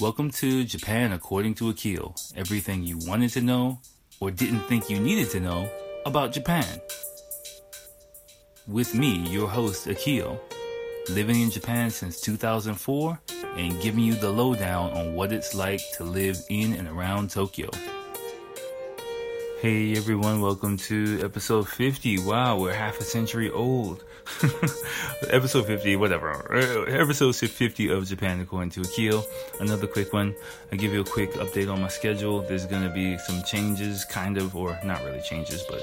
Welcome 0.00 0.32
to 0.32 0.64
Japan 0.64 1.12
According 1.12 1.54
to 1.54 1.68
Akil. 1.68 2.16
Everything 2.34 2.82
you 2.82 2.98
wanted 3.06 3.30
to 3.30 3.40
know 3.40 3.78
or 4.18 4.32
didn't 4.32 4.62
think 4.62 4.90
you 4.90 4.98
needed 4.98 5.30
to 5.30 5.38
know 5.38 5.70
about 6.04 6.32
Japan. 6.32 6.80
With 8.66 8.92
me, 8.92 9.18
your 9.28 9.48
host, 9.48 9.86
Akil, 9.86 10.40
living 11.10 11.40
in 11.40 11.48
Japan 11.48 11.90
since 11.90 12.20
2004 12.22 13.20
and 13.56 13.80
giving 13.80 14.02
you 14.02 14.14
the 14.14 14.30
lowdown 14.30 14.90
on 14.94 15.14
what 15.14 15.30
it's 15.30 15.54
like 15.54 15.80
to 15.96 16.02
live 16.02 16.38
in 16.48 16.72
and 16.72 16.88
around 16.88 17.30
Tokyo. 17.30 17.70
Hey 19.64 19.96
everyone, 19.96 20.42
welcome 20.42 20.76
to 20.76 21.22
episode 21.24 21.66
50. 21.66 22.18
Wow, 22.18 22.58
we're 22.58 22.74
half 22.74 23.00
a 23.00 23.02
century 23.02 23.48
old. 23.48 24.04
episode 25.30 25.66
50, 25.66 25.96
whatever. 25.96 26.54
Uh, 26.54 26.82
episode 26.82 27.34
50 27.34 27.88
of 27.88 28.06
Japan 28.06 28.40
according 28.42 28.68
to 28.72 28.82
Akil. 28.82 29.24
Another 29.60 29.86
quick 29.86 30.12
one. 30.12 30.34
I 30.70 30.76
give 30.76 30.92
you 30.92 31.00
a 31.00 31.04
quick 31.04 31.32
update 31.32 31.72
on 31.72 31.80
my 31.80 31.88
schedule. 31.88 32.42
There's 32.42 32.66
gonna 32.66 32.90
be 32.90 33.16
some 33.16 33.42
changes, 33.42 34.04
kind 34.04 34.36
of, 34.36 34.54
or 34.54 34.78
not 34.84 35.02
really 35.02 35.22
changes, 35.22 35.62
but 35.62 35.82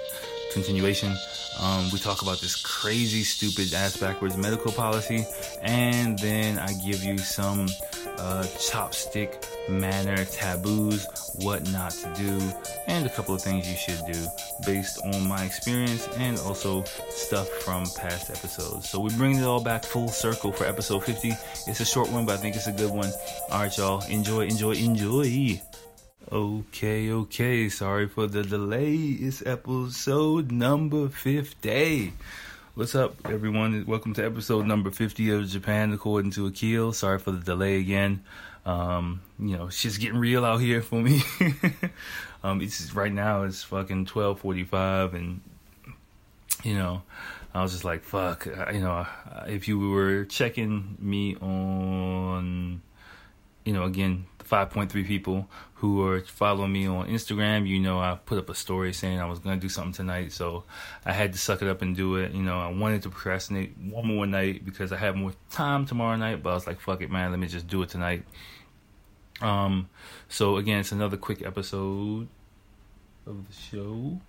continuation. 0.54 1.16
Um, 1.60 1.90
we 1.92 1.98
talk 1.98 2.22
about 2.22 2.40
this 2.40 2.56
crazy, 2.56 3.24
stupid, 3.24 3.74
ass 3.74 3.98
backwards 3.98 4.38
medical 4.38 4.72
policy, 4.72 5.26
and 5.64 6.20
then 6.20 6.60
I 6.60 6.74
give 6.86 7.04
you 7.04 7.18
some 7.18 7.68
uh, 8.22 8.44
chopstick 8.44 9.44
manner 9.68 10.24
taboos, 10.26 11.08
what 11.42 11.68
not 11.72 11.92
to 11.92 12.14
do, 12.16 12.40
and 12.88 13.06
a 13.06 13.10
couple 13.10 13.34
of 13.34 13.42
things 13.42 13.68
you 13.68 13.76
should 13.76 14.00
do 14.12 14.28
based 14.66 15.02
on 15.04 15.28
my 15.28 15.44
experience 15.44 16.08
and 16.18 16.38
also 16.40 16.84
stuff 17.10 17.50
from 17.50 17.84
past 17.98 18.30
episodes. 18.30 18.90
So 18.90 19.00
we 19.00 19.10
bring 19.16 19.38
it 19.38 19.44
all 19.44 19.64
back 19.64 19.84
full 19.84 20.08
circle 20.08 20.52
for 20.52 20.66
episode 20.66 21.04
50. 21.04 21.30
It's 21.68 21.80
a 21.80 21.86
short 21.86 22.12
one, 22.12 22.26
but 22.26 22.34
I 22.34 22.38
think 22.38 22.56
it's 22.56 22.68
a 22.68 22.72
good 22.72 22.92
one. 22.92 23.12
All 23.50 23.62
right, 23.62 23.78
y'all. 23.78 24.02
Enjoy, 24.06 24.42
enjoy, 24.42 24.74
enjoy. 24.76 25.60
Okay, 26.32 27.12
okay. 27.12 27.70
Sorry 27.70 28.08
for 28.08 28.28
the 28.28 28.44
delay. 28.44 28.94
It's 28.96 29.46
episode 29.46 30.52
number 30.52 31.10
50. 31.10 32.14
What's 32.74 32.96
up, 32.96 33.18
everyone? 33.26 33.86
Welcome 33.86 34.14
to 34.14 34.26
episode 34.26 34.66
number 34.66 34.92
50 34.92 35.30
of 35.32 35.46
Japan 35.50 35.92
According 35.92 36.32
to 36.32 36.48
Akil. 36.48 36.94
Sorry 36.94 37.20
for 37.20 37.32
the 37.32 37.42
delay 37.42 37.82
again. 37.82 38.24
Um, 38.66 39.22
you 39.38 39.58
know, 39.58 39.66
it's 39.66 39.82
just 39.82 40.00
getting 40.00 40.18
real 40.18 40.46
out 40.46 40.62
here 40.62 40.82
for 40.82 41.02
me. 41.02 41.22
um, 42.46 42.62
it's 42.62 42.96
right 42.96 43.12
now 43.12 43.44
it's 43.44 43.62
fucking 43.64 44.06
12:45 44.06 45.14
and 45.14 45.42
you 46.64 46.76
know, 46.76 47.02
I 47.54 47.62
was 47.62 47.74
just 47.74 47.84
like, 47.84 48.04
fuck, 48.04 48.46
you 48.46 48.80
know, 48.80 49.06
if 49.48 49.68
you 49.68 49.78
were 49.78 50.24
checking 50.24 50.96
me 50.98 51.36
on 51.36 52.82
you 53.66 53.74
know, 53.74 53.84
again, 53.84 54.28
5.3 54.52 55.08
people 55.08 55.48
who 55.76 56.06
are 56.06 56.20
following 56.20 56.74
me 56.74 56.86
on 56.86 57.08
Instagram, 57.08 57.66
you 57.66 57.80
know, 57.80 58.00
I 58.00 58.20
put 58.26 58.38
up 58.38 58.50
a 58.50 58.54
story 58.54 58.92
saying 58.92 59.20
I 59.20 59.26
was 59.26 59.40
going 59.40 59.58
to 59.58 59.62
do 59.62 59.70
something 59.70 59.94
tonight. 59.94 60.34
So 60.34 60.66
I 61.06 61.14
had 61.14 61.32
to 61.32 61.40
suck 61.40 61.62
it 61.62 61.70
up 61.70 61.82
and 61.82 61.96
do 61.96 62.18
it. 62.18 62.34
You 62.34 62.44
know, 62.44 62.60
I 62.60 62.70
wanted 62.70 63.02
to 63.04 63.10
procrastinate 63.10 63.78
one 63.78 64.06
more 64.06 64.26
night 64.26 64.66
because 64.66 64.92
I 64.92 64.98
have 64.98 65.16
more 65.16 65.34
time 65.50 65.86
tomorrow 65.86 66.18
night, 66.18 66.44
but 66.44 66.50
I 66.50 66.54
was 66.54 66.68
like, 66.68 66.82
fuck 66.82 67.02
it, 67.02 67.10
man, 67.10 67.32
let 67.32 67.40
me 67.40 67.48
just 67.48 67.68
do 67.68 67.82
it 67.82 67.90
tonight. 67.90 68.26
Um, 69.40 69.90
so 70.28 70.58
again, 70.58 70.82
it's 70.82 70.92
another 70.92 71.18
quick 71.18 71.42
episode 71.44 72.28
of 73.26 73.48
the 73.48 73.54
show. 73.54 74.20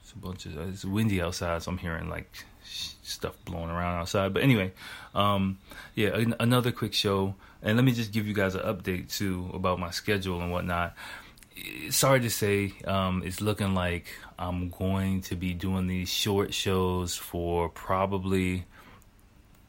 It's 0.00 0.12
a 0.12 0.18
bunch 0.18 0.46
of, 0.46 0.56
it's 0.72 0.84
windy 0.84 1.20
outside, 1.20 1.62
so 1.62 1.72
I'm 1.72 1.78
hearing 1.78 2.08
like 2.08 2.44
stuff 2.68 3.34
blowing 3.44 3.70
around 3.70 4.00
outside. 4.00 4.34
But 4.34 4.42
anyway, 4.42 4.72
um, 5.14 5.58
yeah, 5.94 6.24
another 6.38 6.72
quick 6.72 6.94
show. 6.94 7.34
And 7.62 7.76
let 7.76 7.84
me 7.84 7.92
just 7.92 8.12
give 8.12 8.26
you 8.26 8.34
guys 8.34 8.54
an 8.54 8.62
update 8.62 9.16
too 9.16 9.50
about 9.52 9.80
my 9.80 9.90
schedule 9.90 10.40
and 10.40 10.52
whatnot. 10.52 10.94
Sorry 11.90 12.20
to 12.20 12.30
say, 12.30 12.72
um, 12.84 13.22
it's 13.24 13.40
looking 13.40 13.74
like 13.74 14.06
I'm 14.38 14.70
going 14.70 15.22
to 15.22 15.34
be 15.34 15.54
doing 15.54 15.88
these 15.88 16.08
short 16.08 16.54
shows 16.54 17.16
for 17.16 17.68
probably, 17.68 18.64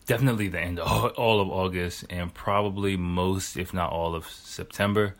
definitely 0.05 0.49
the 0.49 0.59
end 0.59 0.79
of 0.79 1.13
all 1.17 1.41
of 1.41 1.49
August 1.49 2.05
and 2.11 2.31
probably 2.31 2.95
most, 2.95 3.57
if 3.57 3.73
not 3.73 3.91
all, 3.91 4.13
of 4.13 4.27
September. 4.27 5.15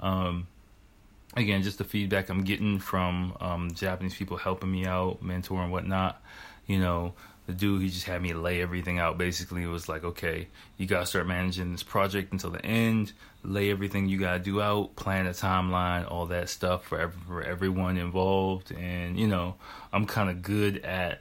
Um, 0.00 0.46
again, 1.36 1.62
just 1.62 1.78
the 1.78 1.84
feedback 1.84 2.30
I'm 2.30 2.44
getting 2.44 2.78
from 2.78 3.36
um, 3.40 3.74
Japanese 3.74 4.14
people 4.14 4.38
helping 4.38 4.72
me 4.72 4.86
out, 4.86 5.22
mentor 5.22 5.62
and 5.62 5.70
whatnot. 5.70 6.22
You 6.66 6.78
know, 6.78 7.14
the 7.46 7.52
dude 7.52 7.82
he 7.82 7.88
just 7.88 8.06
had 8.06 8.22
me 8.22 8.32
lay 8.32 8.62
everything 8.62 8.98
out. 8.98 9.18
Basically 9.18 9.62
it 9.62 9.68
was 9.68 9.88
like 9.88 10.04
okay 10.04 10.48
you 10.76 10.86
gotta 10.86 11.06
start 11.06 11.26
managing 11.26 11.72
this 11.72 11.82
project 11.82 12.32
until 12.32 12.50
the 12.50 12.64
end 12.64 13.12
lay 13.42 13.70
everything 13.70 14.08
you 14.08 14.18
gotta 14.18 14.38
do 14.38 14.60
out 14.60 14.96
plan 14.96 15.26
a 15.26 15.30
timeline 15.30 16.10
all 16.10 16.26
that 16.26 16.48
stuff 16.48 16.84
for, 16.86 16.98
every, 16.98 17.20
for 17.26 17.42
everyone 17.42 17.96
involved. 17.98 18.72
And 18.72 19.18
you 19.18 19.26
know 19.26 19.56
i'm 19.92 20.06
kind 20.06 20.30
of 20.30 20.42
good 20.42 20.78
at 20.84 21.20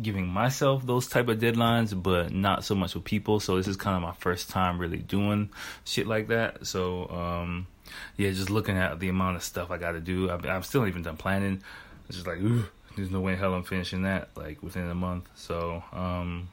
giving 0.00 0.26
myself 0.26 0.86
those 0.86 1.06
type 1.06 1.28
of 1.28 1.38
deadlines 1.38 2.00
but 2.00 2.32
not 2.32 2.64
so 2.64 2.74
much 2.74 2.94
with 2.94 3.04
people. 3.04 3.38
So 3.38 3.56
this 3.56 3.68
is 3.68 3.76
kind 3.76 3.96
of 3.96 4.02
my 4.02 4.14
first 4.14 4.50
time 4.50 4.78
really 4.78 4.98
doing 4.98 5.50
shit 5.84 6.06
like 6.06 6.28
that. 6.28 6.66
So 6.66 7.08
um 7.08 7.66
yeah 8.16 8.30
just 8.30 8.50
looking 8.50 8.76
at 8.76 8.98
the 9.00 9.08
amount 9.08 9.36
of 9.36 9.42
stuff 9.44 9.70
i 9.70 9.78
gotta 9.78 10.00
do. 10.00 10.30
I've, 10.30 10.44
I've 10.46 10.66
still 10.66 10.86
even 10.86 11.02
done 11.02 11.16
planning. 11.16 11.62
It's 12.08 12.16
just 12.16 12.26
like 12.26 12.38
ooh 12.38 12.64
there's 12.96 13.10
no 13.10 13.20
way 13.20 13.32
in 13.32 13.38
hell 13.38 13.54
I'm 13.54 13.62
finishing 13.62 14.02
that 14.02 14.30
like 14.36 14.62
within 14.62 14.88
a 14.88 14.94
month. 14.94 15.28
So, 15.34 15.82
um, 15.92 16.48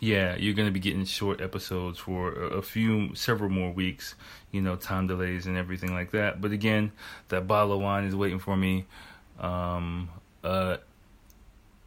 yeah, 0.00 0.36
you're 0.36 0.54
gonna 0.54 0.70
be 0.70 0.80
getting 0.80 1.04
short 1.04 1.40
episodes 1.40 1.98
for 1.98 2.32
a, 2.32 2.62
few, 2.62 3.14
several 3.14 3.50
more 3.50 3.70
weeks. 3.70 4.14
You 4.50 4.62
know, 4.62 4.76
time 4.76 5.06
delays 5.06 5.46
and 5.46 5.56
everything 5.56 5.92
like 5.92 6.12
that. 6.12 6.40
But 6.40 6.52
again, 6.52 6.92
that 7.28 7.46
bottle 7.46 7.74
of 7.74 7.80
wine 7.80 8.04
is 8.04 8.16
waiting 8.16 8.38
for 8.38 8.56
me. 8.56 8.86
Um, 9.38 10.08
uh, 10.42 10.78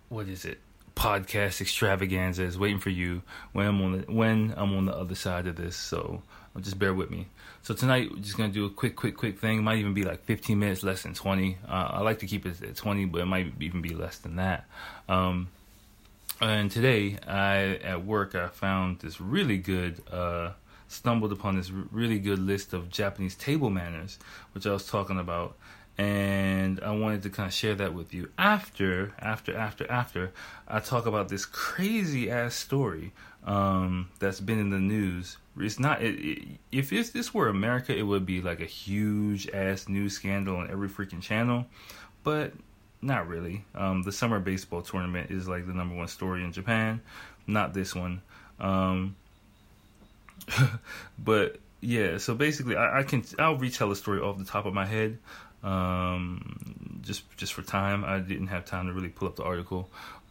what 0.10 0.28
is 0.28 0.46
it? 0.46 0.60
Podcast 0.96 1.60
extravaganza 1.60 2.44
is 2.44 2.58
waiting 2.58 2.80
for 2.80 2.92
you 2.92 3.24
when 3.52 3.66
I'm 3.66 3.82
on 3.82 3.92
the 3.94 4.12
when 4.12 4.54
I'm 4.56 4.76
on 4.76 4.86
the 4.86 4.96
other 4.96 5.16
side 5.16 5.48
of 5.48 5.56
this. 5.56 5.76
So 5.76 6.22
just 6.62 6.78
bear 6.78 6.94
with 6.94 7.10
me. 7.10 7.28
So 7.64 7.74
tonight, 7.74 8.10
we're 8.12 8.22
just 8.22 8.38
gonna 8.38 8.52
do 8.52 8.66
a 8.66 8.70
quick, 8.70 8.96
quick, 8.96 9.18
quick 9.18 9.40
thing. 9.40 9.60
It 9.60 9.62
might 9.62 9.80
even 9.80 9.94
be 9.94 10.04
like 10.04 10.24
15 10.26 10.60
minutes, 10.60 10.84
less 10.84 11.04
than 11.04 11.14
20. 11.14 11.58
Uh, 11.68 11.72
I 11.72 12.02
like 12.02 12.20
to 12.20 12.28
keep 12.28 12.46
it 12.46 12.62
at 12.62 12.76
20, 12.76 13.06
but 13.06 13.22
it 13.22 13.26
might 13.26 13.54
even 13.60 13.82
be 13.82 13.96
less 13.96 14.18
than 14.18 14.36
that. 14.36 14.66
Um, 15.10 15.50
and 16.42 16.70
today, 16.70 17.18
I 17.28 17.80
at 17.84 18.06
work, 18.06 18.36
I 18.36 18.48
found 18.48 19.00
this 19.00 19.20
really 19.20 19.58
good. 19.58 20.02
Uh, 20.12 20.52
stumbled 20.94 21.32
upon 21.32 21.56
this 21.56 21.72
really 21.72 22.20
good 22.20 22.40
list 22.40 22.74
of 22.74 22.90
Japanese 22.90 23.36
table 23.36 23.70
manners, 23.70 24.20
which 24.54 24.68
I 24.68 24.72
was 24.72 24.86
talking 24.86 25.20
about, 25.20 25.58
and 25.98 26.80
I 26.82 26.92
wanted 26.92 27.24
to 27.24 27.30
kind 27.30 27.48
of 27.48 27.54
share 27.54 27.76
that 27.76 27.94
with 27.94 28.14
you. 28.14 28.30
After, 28.38 29.14
after, 29.20 29.56
after, 29.56 29.90
after, 29.92 30.32
I 30.68 30.80
talk 30.80 31.06
about 31.06 31.30
this 31.30 31.46
crazy 31.46 32.32
ass 32.32 32.56
story 32.56 33.14
um, 33.46 34.10
that's 34.20 34.40
been 34.40 34.60
in 34.60 34.70
the 34.70 34.80
news 34.80 35.38
it's 35.60 35.80
not. 35.80 36.02
It, 36.02 36.16
it, 36.20 36.48
if 36.72 36.92
it's, 36.92 37.12
this 37.12 37.34
were 37.34 37.48
America, 37.48 37.96
it 37.96 38.04
would 38.04 38.26
be 38.26 38.42
like 38.42 38.60
a 38.60 38.66
huge 38.66 39.50
ass 39.50 39.88
news 39.88 40.14
scandal 40.14 40.58
on 40.58 40.72
every 40.72 40.90
freaking 40.90 41.22
channel, 41.22 41.66
but 42.24 42.54
not 43.02 43.28
really. 43.28 43.64
Um, 43.76 44.04
the 44.04 44.12
summer 44.12 44.40
baseball 44.40 44.82
tournament 44.82 45.30
is 45.30 45.48
like 45.48 45.68
the 45.68 45.74
number 45.74 45.96
one 45.96 46.08
story 46.08 46.44
in 46.44 46.52
Japan, 46.54 47.02
not 47.46 47.74
this 47.74 47.94
one. 47.94 48.22
Um, 48.60 49.16
but 51.20 51.58
yeah, 51.82 52.18
so 52.18 52.34
basically, 52.34 52.76
I, 52.76 53.00
I, 53.00 53.04
can 53.04 53.24
I'll 53.38 53.58
retell 53.58 53.90
the 53.90 53.96
story 53.96 54.22
off 54.22 54.38
the 54.38 54.46
top 54.46 54.66
of 54.66 54.74
my 54.74 54.86
head. 54.86 55.20
Um, 55.64 57.00
just 57.02 57.24
just 57.38 57.54
for 57.54 57.62
time, 57.62 58.04
I 58.04 58.20
didn't 58.20 58.48
have 58.48 58.66
time 58.66 58.88
to 58.88 58.94
really 58.94 59.10
pull 59.10 59.28
up 59.28 59.36
the 59.36 59.44
article, 59.44 59.90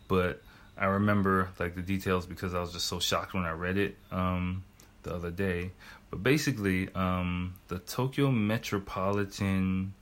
but 0.09 0.43
I 0.77 0.87
remember 0.87 1.49
like 1.59 1.75
the 1.75 1.83
details 1.83 2.27
because 2.27 2.55
I 2.55 2.61
was 2.61 2.73
just 2.73 2.87
so 2.87 3.01
shocked 3.01 3.35
when 3.35 3.45
I 3.45 3.53
read 3.53 3.79
it. 3.79 3.97
Um, 4.11 4.65
the 5.03 5.15
other 5.15 5.31
day. 5.31 5.73
But 6.11 6.23
basically, 6.23 6.89
um, 6.95 7.55
the 7.69 7.79
Tokyo 7.79 8.31
Metropolitan 8.31 9.95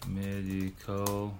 Medical 0.09 1.39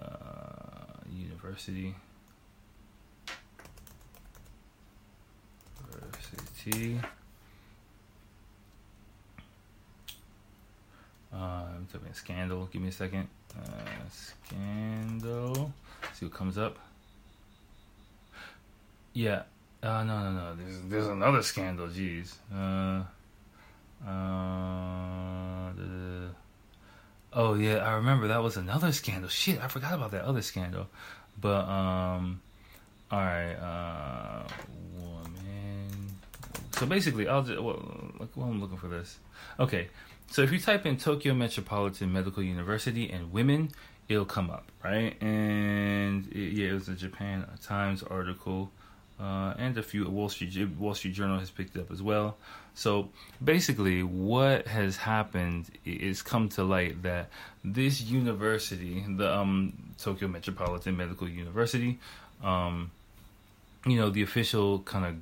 uh, 0.00 1.00
University. 1.10 1.94
University. 6.64 7.00
Uh, 11.32 11.64
type 11.90 12.06
in 12.06 12.14
scandal. 12.14 12.66
Give 12.66 12.82
me 12.82 12.88
a 12.88 12.92
second. 12.92 13.28
Uh, 13.56 14.08
scandal. 14.10 15.72
See 16.14 16.26
what 16.26 16.34
comes 16.34 16.58
up. 16.58 16.78
Yeah. 19.14 19.42
Uh, 19.82 20.04
no, 20.04 20.20
no, 20.20 20.32
no. 20.32 20.54
There's, 20.56 20.80
there's 20.88 21.06
another 21.08 21.42
scandal. 21.42 21.88
Jeez. 21.88 22.34
Uh, 22.54 23.02
uh, 24.06 25.72
Oh 27.34 27.54
yeah, 27.54 27.76
I 27.76 27.94
remember 27.94 28.28
that 28.28 28.42
was 28.42 28.56
another 28.56 28.92
scandal. 28.92 29.28
Shit, 29.28 29.62
I 29.62 29.68
forgot 29.68 29.94
about 29.94 30.10
that 30.10 30.24
other 30.24 30.42
scandal. 30.42 30.88
But 31.40 31.66
um, 31.66 32.40
all 33.10 33.18
right, 33.18 33.54
uh, 33.54 34.42
woman. 34.98 36.14
So 36.72 36.86
basically, 36.86 37.28
I'll 37.28 37.42
just 37.42 37.60
well, 37.60 37.82
well, 38.34 38.48
I'm 38.48 38.60
looking 38.60 38.76
for 38.76 38.88
this. 38.88 39.18
Okay, 39.58 39.88
so 40.30 40.42
if 40.42 40.52
you 40.52 40.58
type 40.58 40.84
in 40.84 40.96
Tokyo 40.98 41.32
Metropolitan 41.34 42.12
Medical 42.12 42.42
University 42.42 43.10
and 43.10 43.32
women, 43.32 43.70
it'll 44.08 44.24
come 44.24 44.50
up, 44.50 44.70
right? 44.84 45.16
And 45.22 46.26
it, 46.32 46.52
yeah, 46.52 46.70
it 46.70 46.74
was 46.74 46.88
a 46.88 46.94
Japan 46.94 47.46
Times 47.62 48.02
article, 48.02 48.70
uh, 49.22 49.54
and 49.56 49.78
a 49.78 49.82
few 49.82 50.08
Wall 50.08 50.28
Street 50.28 50.52
Wall 50.78 50.94
Street 50.94 51.14
Journal 51.14 51.38
has 51.38 51.50
picked 51.50 51.76
it 51.76 51.80
up 51.80 51.92
as 51.92 52.02
well. 52.02 52.36
So 52.74 53.10
basically, 53.42 54.02
what 54.02 54.66
has 54.66 54.96
happened 54.96 55.70
is 55.84 56.22
come 56.22 56.48
to 56.50 56.64
light 56.64 57.02
that 57.02 57.28
this 57.62 58.00
university, 58.00 59.04
the 59.08 59.32
um, 59.32 59.74
Tokyo 59.98 60.26
Metropolitan 60.26 60.96
Medical 60.96 61.28
University, 61.28 61.98
um, 62.42 62.90
you 63.86 63.96
know, 63.96 64.10
the 64.10 64.22
official 64.22 64.80
kind 64.80 65.04
of 65.04 65.16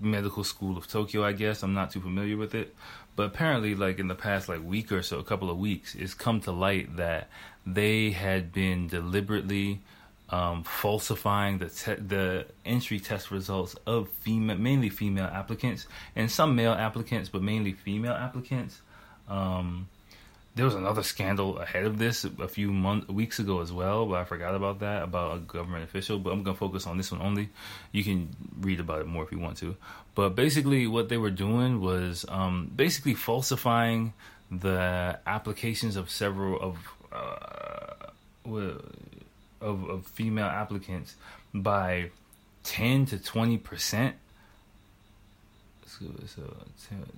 medical 0.00 0.42
school 0.42 0.78
of 0.78 0.88
Tokyo, 0.88 1.22
I 1.24 1.32
guess. 1.32 1.62
I'm 1.62 1.74
not 1.74 1.90
too 1.90 2.00
familiar 2.00 2.36
with 2.36 2.54
it. 2.54 2.74
But 3.16 3.24
apparently, 3.24 3.74
like 3.74 3.98
in 3.98 4.08
the 4.08 4.14
past 4.14 4.48
like 4.48 4.64
week 4.64 4.92
or 4.92 5.02
so, 5.02 5.18
a 5.18 5.24
couple 5.24 5.50
of 5.50 5.58
weeks, 5.58 5.94
it's 5.94 6.14
come 6.14 6.40
to 6.42 6.52
light 6.52 6.96
that 6.96 7.28
they 7.66 8.12
had 8.12 8.52
been 8.52 8.88
deliberately 8.88 9.80
um, 10.30 10.62
falsifying 10.62 11.58
the 11.58 11.68
te- 11.68 11.94
the 11.94 12.46
entry 12.64 13.00
test 13.00 13.30
results 13.30 13.74
of 13.86 14.08
female, 14.08 14.56
mainly 14.56 14.88
female 14.88 15.24
applicants, 15.24 15.86
and 16.14 16.30
some 16.30 16.54
male 16.54 16.72
applicants, 16.72 17.28
but 17.28 17.42
mainly 17.42 17.72
female 17.72 18.12
applicants. 18.12 18.80
Um, 19.28 19.88
there 20.54 20.64
was 20.64 20.74
another 20.74 21.02
scandal 21.02 21.58
ahead 21.58 21.84
of 21.84 21.98
this 21.98 22.24
a 22.24 22.48
few 22.48 22.72
months, 22.72 23.08
weeks 23.08 23.38
ago 23.38 23.60
as 23.60 23.72
well, 23.72 24.06
but 24.06 24.16
I 24.16 24.24
forgot 24.24 24.54
about 24.54 24.80
that 24.80 25.02
about 25.02 25.36
a 25.36 25.40
government 25.40 25.84
official. 25.84 26.18
But 26.18 26.32
I'm 26.32 26.42
gonna 26.42 26.56
focus 26.56 26.86
on 26.86 26.96
this 26.96 27.10
one 27.10 27.22
only. 27.22 27.48
You 27.92 28.04
can 28.04 28.30
read 28.60 28.80
about 28.80 29.00
it 29.00 29.06
more 29.06 29.24
if 29.24 29.32
you 29.32 29.38
want 29.38 29.58
to. 29.58 29.76
But 30.14 30.30
basically, 30.30 30.86
what 30.86 31.08
they 31.08 31.16
were 31.16 31.30
doing 31.30 31.80
was 31.80 32.24
um, 32.28 32.70
basically 32.74 33.14
falsifying 33.14 34.12
the 34.50 35.18
applications 35.26 35.96
of 35.96 36.08
several 36.08 36.60
of. 36.60 36.78
Uh, 37.12 38.10
of, 39.60 39.88
of 39.88 40.06
female 40.06 40.46
applicants 40.46 41.16
by 41.54 42.10
10 42.64 43.06
to 43.06 43.18
20 43.18 43.58
percent. 43.58 44.16
So, 45.86 46.06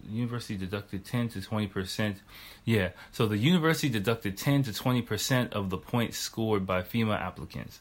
university 0.08 0.56
deducted 0.56 1.04
10 1.04 1.28
to 1.30 1.42
20 1.42 1.66
percent. 1.68 2.16
Yeah 2.64 2.90
so 3.12 3.26
the 3.26 3.36
university 3.36 3.88
deducted 3.88 4.36
10 4.36 4.64
to 4.64 4.72
20 4.72 5.02
percent 5.02 5.52
of 5.52 5.70
the 5.70 5.76
points 5.76 6.18
scored 6.18 6.66
by 6.66 6.82
female 6.82 7.14
applicants. 7.14 7.80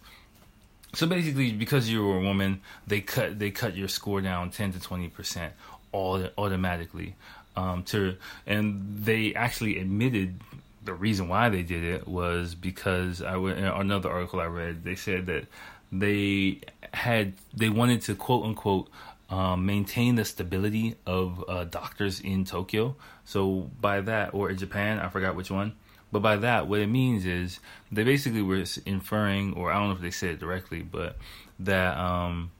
So 0.93 1.07
basically 1.07 1.53
because 1.53 1.89
you 1.89 2.05
were 2.05 2.17
a 2.17 2.21
woman 2.21 2.61
they 2.85 3.01
cut 3.01 3.39
they 3.39 3.51
cut 3.51 3.75
your 3.75 3.87
score 3.87 4.21
down 4.21 4.51
10 4.51 4.73
to 4.73 4.79
20 4.79 5.07
percent 5.07 5.53
all 5.91 6.23
automatically 6.37 7.15
um, 7.55 7.83
to 7.83 8.17
and 8.45 9.03
they 9.03 9.33
actually 9.33 9.79
admitted 9.79 10.39
the 10.83 10.93
reason 10.93 11.27
why 11.27 11.49
they 11.49 11.63
did 11.63 11.83
it 11.83 12.07
was 12.07 12.55
because 12.55 13.21
I 13.21 13.37
in 13.37 13.63
another 13.63 14.09
article 14.09 14.39
I 14.39 14.45
read 14.45 14.83
they 14.83 14.95
said 14.95 15.27
that 15.27 15.45
they 15.91 16.61
had 16.93 17.33
they 17.53 17.69
wanted 17.69 18.01
to 18.03 18.15
quote 18.15 18.45
unquote 18.45 18.89
um, 19.31 19.65
maintain 19.65 20.15
the 20.15 20.25
stability 20.25 20.95
of 21.07 21.43
uh, 21.47 21.63
doctors 21.63 22.19
in 22.19 22.43
Tokyo. 22.43 22.97
So 23.23 23.71
by 23.79 24.01
that, 24.01 24.33
or 24.33 24.49
in 24.49 24.57
Japan, 24.57 24.99
I 24.99 25.07
forgot 25.07 25.35
which 25.35 25.49
one. 25.49 25.73
But 26.11 26.21
by 26.21 26.35
that, 26.35 26.67
what 26.67 26.81
it 26.81 26.87
means 26.87 27.25
is 27.25 27.61
they 27.91 28.03
basically 28.03 28.41
were 28.41 28.65
inferring, 28.85 29.53
or 29.53 29.71
I 29.71 29.79
don't 29.79 29.87
know 29.87 29.95
if 29.95 30.01
they 30.01 30.11
said 30.11 30.31
it 30.31 30.39
directly, 30.41 30.81
but 30.81 31.15
that 31.59 31.97
um, 31.97 32.51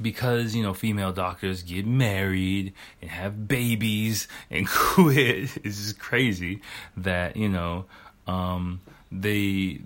because 0.00 0.54
you 0.54 0.62
know 0.62 0.74
female 0.74 1.12
doctors 1.12 1.62
get 1.62 1.86
married 1.86 2.72
and 3.00 3.10
have 3.10 3.48
babies 3.48 4.28
and 4.50 4.68
quit. 4.68 5.56
It's 5.64 5.76
just 5.76 5.98
crazy 5.98 6.60
that 6.96 7.36
you 7.36 7.48
know 7.48 7.86
um, 8.26 8.80
they 9.10 9.80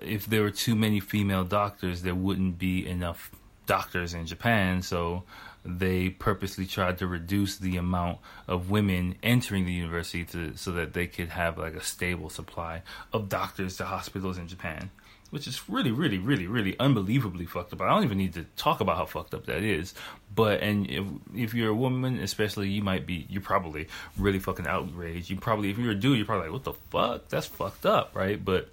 if 0.00 0.26
there 0.26 0.42
were 0.42 0.50
too 0.50 0.74
many 0.74 1.00
female 1.00 1.44
doctors 1.44 2.02
there 2.02 2.14
wouldn't 2.14 2.58
be 2.58 2.86
enough 2.86 3.30
doctors 3.66 4.14
in 4.14 4.26
Japan. 4.26 4.82
So 4.82 5.24
they 5.64 6.10
purposely 6.10 6.66
tried 6.66 6.98
to 6.98 7.06
reduce 7.06 7.56
the 7.56 7.76
amount 7.76 8.18
of 8.46 8.70
women 8.70 9.16
entering 9.22 9.66
the 9.66 9.72
university 9.72 10.24
to, 10.24 10.56
so 10.56 10.70
that 10.72 10.92
they 10.92 11.06
could 11.06 11.28
have 11.28 11.58
like 11.58 11.74
a 11.74 11.82
stable 11.82 12.30
supply 12.30 12.82
of 13.12 13.28
doctors 13.28 13.76
to 13.78 13.84
hospitals 13.84 14.38
in 14.38 14.46
Japan 14.46 14.90
which 15.30 15.46
is 15.46 15.68
really, 15.68 15.90
really, 15.90 16.18
really, 16.18 16.46
really 16.46 16.78
unbelievably 16.78 17.46
fucked 17.46 17.72
up. 17.72 17.80
I 17.80 17.88
don't 17.88 18.04
even 18.04 18.18
need 18.18 18.34
to 18.34 18.44
talk 18.56 18.80
about 18.80 18.96
how 18.96 19.06
fucked 19.06 19.34
up 19.34 19.46
that 19.46 19.62
is. 19.62 19.94
But 20.34 20.60
and 20.60 20.88
if, 20.90 21.04
if 21.34 21.54
you're 21.54 21.70
a 21.70 21.74
woman, 21.74 22.18
especially, 22.18 22.68
you 22.68 22.82
might 22.82 23.06
be 23.06 23.26
you're 23.28 23.42
probably 23.42 23.88
really 24.18 24.38
fucking 24.38 24.66
outraged. 24.66 25.30
You 25.30 25.36
probably 25.36 25.70
if 25.70 25.78
you're 25.78 25.92
a 25.92 25.94
dude, 25.94 26.16
you're 26.16 26.26
probably 26.26 26.48
like, 26.48 26.52
what 26.52 26.64
the 26.64 26.74
fuck? 26.90 27.28
That's 27.28 27.46
fucked 27.46 27.86
up, 27.86 28.14
right? 28.14 28.42
But 28.42 28.70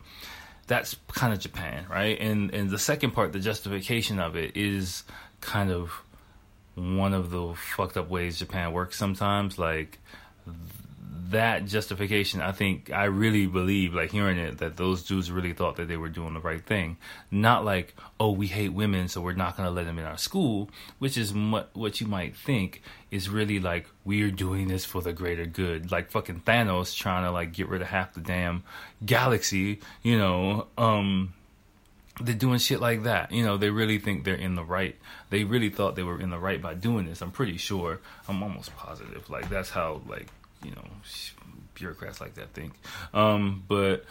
that's 0.67 0.95
kind 1.09 1.33
of 1.33 1.39
Japan, 1.39 1.85
right? 1.89 2.19
And 2.19 2.53
and 2.53 2.69
the 2.69 2.79
second 2.79 3.11
part, 3.11 3.33
the 3.33 3.39
justification 3.39 4.19
of 4.19 4.35
it 4.35 4.55
is 4.55 5.03
kind 5.41 5.71
of 5.71 6.01
one 6.75 7.13
of 7.13 7.29
the 7.29 7.53
fucked 7.53 7.97
up 7.97 8.09
ways 8.09 8.39
Japan 8.39 8.71
works 8.71 8.97
sometimes. 8.97 9.59
Like 9.59 9.99
that 11.29 11.65
justification, 11.65 12.41
I 12.41 12.51
think 12.51 12.91
I 12.91 13.05
really 13.05 13.45
believe, 13.45 13.93
like 13.93 14.11
hearing 14.11 14.37
it, 14.37 14.57
that 14.57 14.77
those 14.77 15.03
dudes 15.03 15.31
really 15.31 15.53
thought 15.53 15.77
that 15.77 15.87
they 15.87 15.97
were 15.97 16.09
doing 16.09 16.33
the 16.33 16.39
right 16.39 16.63
thing. 16.63 16.97
Not 17.31 17.63
like, 17.63 17.95
oh, 18.19 18.31
we 18.31 18.47
hate 18.47 18.73
women, 18.73 19.07
so 19.07 19.21
we're 19.21 19.33
not 19.33 19.55
going 19.55 19.67
to 19.67 19.73
let 19.73 19.85
them 19.85 19.99
in 19.99 20.05
our 20.05 20.17
school, 20.17 20.69
which 20.99 21.17
is 21.17 21.33
what 21.33 21.69
what 21.73 22.01
you 22.01 22.07
might 22.07 22.35
think 22.35 22.81
is 23.11 23.29
really 23.29 23.59
like 23.59 23.87
we're 24.03 24.31
doing 24.31 24.67
this 24.67 24.85
for 24.85 25.01
the 25.01 25.13
greater 25.13 25.45
good. 25.45 25.91
Like 25.91 26.11
fucking 26.11 26.41
Thanos 26.41 26.95
trying 26.95 27.23
to 27.23 27.31
like 27.31 27.53
get 27.53 27.69
rid 27.69 27.81
of 27.81 27.87
half 27.87 28.13
the 28.13 28.21
damn 28.21 28.63
galaxy, 29.05 29.79
you 30.01 30.17
know. 30.17 30.67
Um, 30.77 31.33
they're 32.21 32.35
doing 32.35 32.59
shit 32.59 32.79
like 32.79 33.03
that. 33.03 33.31
You 33.31 33.43
know, 33.43 33.57
they 33.57 33.69
really 33.69 33.97
think 33.97 34.23
they're 34.23 34.35
in 34.35 34.55
the 34.55 34.63
right. 34.63 34.95
They 35.29 35.43
really 35.43 35.69
thought 35.69 35.95
they 35.95 36.03
were 36.03 36.19
in 36.19 36.29
the 36.29 36.37
right 36.37 36.61
by 36.61 36.75
doing 36.75 37.05
this. 37.05 37.21
I'm 37.21 37.31
pretty 37.31 37.57
sure. 37.57 38.01
I'm 38.27 38.43
almost 38.43 38.75
positive. 38.75 39.29
Like 39.29 39.49
that's 39.49 39.69
how 39.69 40.01
like 40.07 40.27
you 40.63 40.71
know 40.71 40.83
bureaucrats 41.75 42.21
like 42.21 42.35
that 42.35 42.53
think. 42.53 42.73
Um, 43.13 43.63
but 43.67 44.05